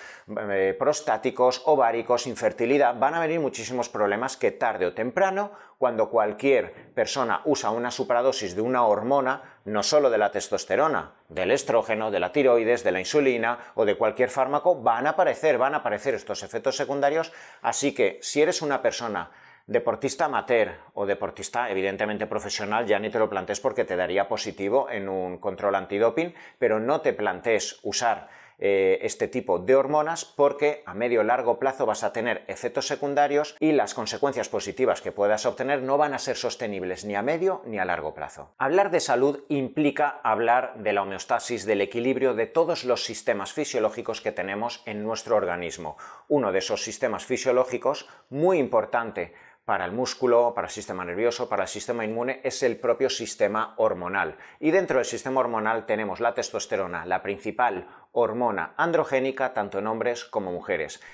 eh, 0.50 0.76
prostáticos, 0.78 1.62
ováricos, 1.66 2.28
infertilidad. 2.28 3.00
Van 3.00 3.14
a 3.14 3.22
venir 3.22 3.40
muchísimos 3.40 3.88
problemas 3.88 4.36
que 4.36 4.52
tarde 4.52 4.88
o 4.88 4.94
temprano, 4.94 5.52
cuando 5.78 6.10
cualquier 6.10 6.74
persona 6.94 7.42
usa 7.46 7.70
una 7.70 7.92
supradosis 7.92 8.56
de 8.56 8.62
una 8.62 8.86
hormona, 8.86 9.60
no 9.66 9.84
solo 9.84 10.10
de 10.10 10.18
la 10.18 10.32
testosterona, 10.32 11.14
del 11.30 11.52
estrógeno, 11.52 12.10
de 12.10 12.20
la 12.20 12.32
tiroides, 12.32 12.84
de 12.84 12.92
la 12.92 13.00
insulina 13.00 13.60
o 13.76 13.86
de 13.86 13.96
cualquier 13.96 14.30
fármaco, 14.30 14.82
van 14.82 15.06
a 15.08 15.12
aparecer, 15.12 15.58
van 15.58 15.76
a 15.76 15.78
aparecer 15.78 16.16
estos 16.16 16.42
efectos 16.44 16.76
secundarios. 16.76 17.32
Así 17.62 17.94
que 17.94 18.18
si 18.22 18.42
eres 18.42 18.62
una 18.62 18.82
persona 18.82 19.30
deportista 19.68 20.26
amateur 20.26 20.80
o 20.94 21.06
deportista 21.06 21.70
evidentemente 21.70 22.26
profesional, 22.26 22.88
ya 22.88 23.00
ni 23.00 23.10
te 23.10 23.20
lo 23.20 23.30
plantees 23.30 23.60
porque 23.60 23.84
te 23.86 23.98
daría 23.98 24.28
positivo 24.28 24.90
en 24.90 25.10
un 25.10 25.38
control 25.38 25.76
antidoping, 25.76 26.34
pero 26.58 26.80
no 26.80 27.02
te 27.02 27.14
plantees 27.14 27.80
usar 27.84 28.30
eh, 28.60 29.00
este 29.02 29.28
tipo 29.28 29.60
de 29.60 29.76
hormonas 29.76 30.26
porque 30.26 30.84
a 30.86 30.94
medio 30.94 31.24
largo 31.24 31.60
plazo 31.60 31.86
vas 31.86 32.04
a 32.04 32.12
tener 32.12 32.44
efectos 32.48 32.88
secundarios 32.88 33.56
y 33.60 33.72
las 33.72 33.94
consecuencias 33.94 34.50
positivas 34.50 35.02
que 35.02 35.12
puedas 35.12 35.46
obtener 35.46 35.84
no 35.84 35.98
van 35.98 36.14
a 36.14 36.20
ser 36.20 36.36
sostenibles 36.36 37.06
ni 37.06 37.16
a 37.16 37.22
medio 37.22 37.62
ni 37.66 37.78
a 37.78 37.86
largo 37.86 38.14
plazo. 38.14 38.54
Hablar 38.58 38.90
de 38.92 39.00
salud 39.00 39.44
implica 39.50 40.20
hablar 40.24 40.76
de 40.78 40.94
la 40.94 41.04
homeostasis, 41.04 41.66
del 41.66 41.82
equilibrio 41.82 42.34
de 42.34 42.48
todos 42.48 42.84
los 42.84 43.04
sistemas 43.04 43.54
fisiológicos 43.54 44.22
que 44.22 44.32
tenemos 44.32 44.82
en 44.86 45.04
nuestro 45.04 45.36
organismo. 45.36 45.98
Uno 46.28 46.52
de 46.52 46.60
esos 46.60 46.84
sistemas 46.84 47.26
fisiológicos 47.26 48.10
muy 48.30 48.58
importante 48.58 49.34
para 49.68 49.84
el 49.84 49.92
músculo, 49.92 50.54
para 50.56 50.68
el 50.68 50.74
sistema 50.74 51.04
nervioso, 51.04 51.50
para 51.50 51.64
el 51.64 51.68
sistema 51.68 52.06
inmune, 52.06 52.40
es 52.42 52.64
el 52.64 52.78
propio 52.78 53.10
sistema 53.10 53.74
hormonal. 53.76 54.38
Y 54.62 54.72
dentro 54.72 54.96
del 54.96 55.06
sistema 55.06 55.42
hormonal 55.42 55.86
tenemos 55.86 56.22
la 56.22 56.34
testosterona, 56.34 57.06
la 57.06 57.22
principal 57.22 57.86
hormona 58.14 58.76
androgénica 58.78 59.54
tanto 59.54 59.80
en 59.80 59.88
hombres 59.88 60.24
como 60.24 60.54
mujeres. 60.54 61.02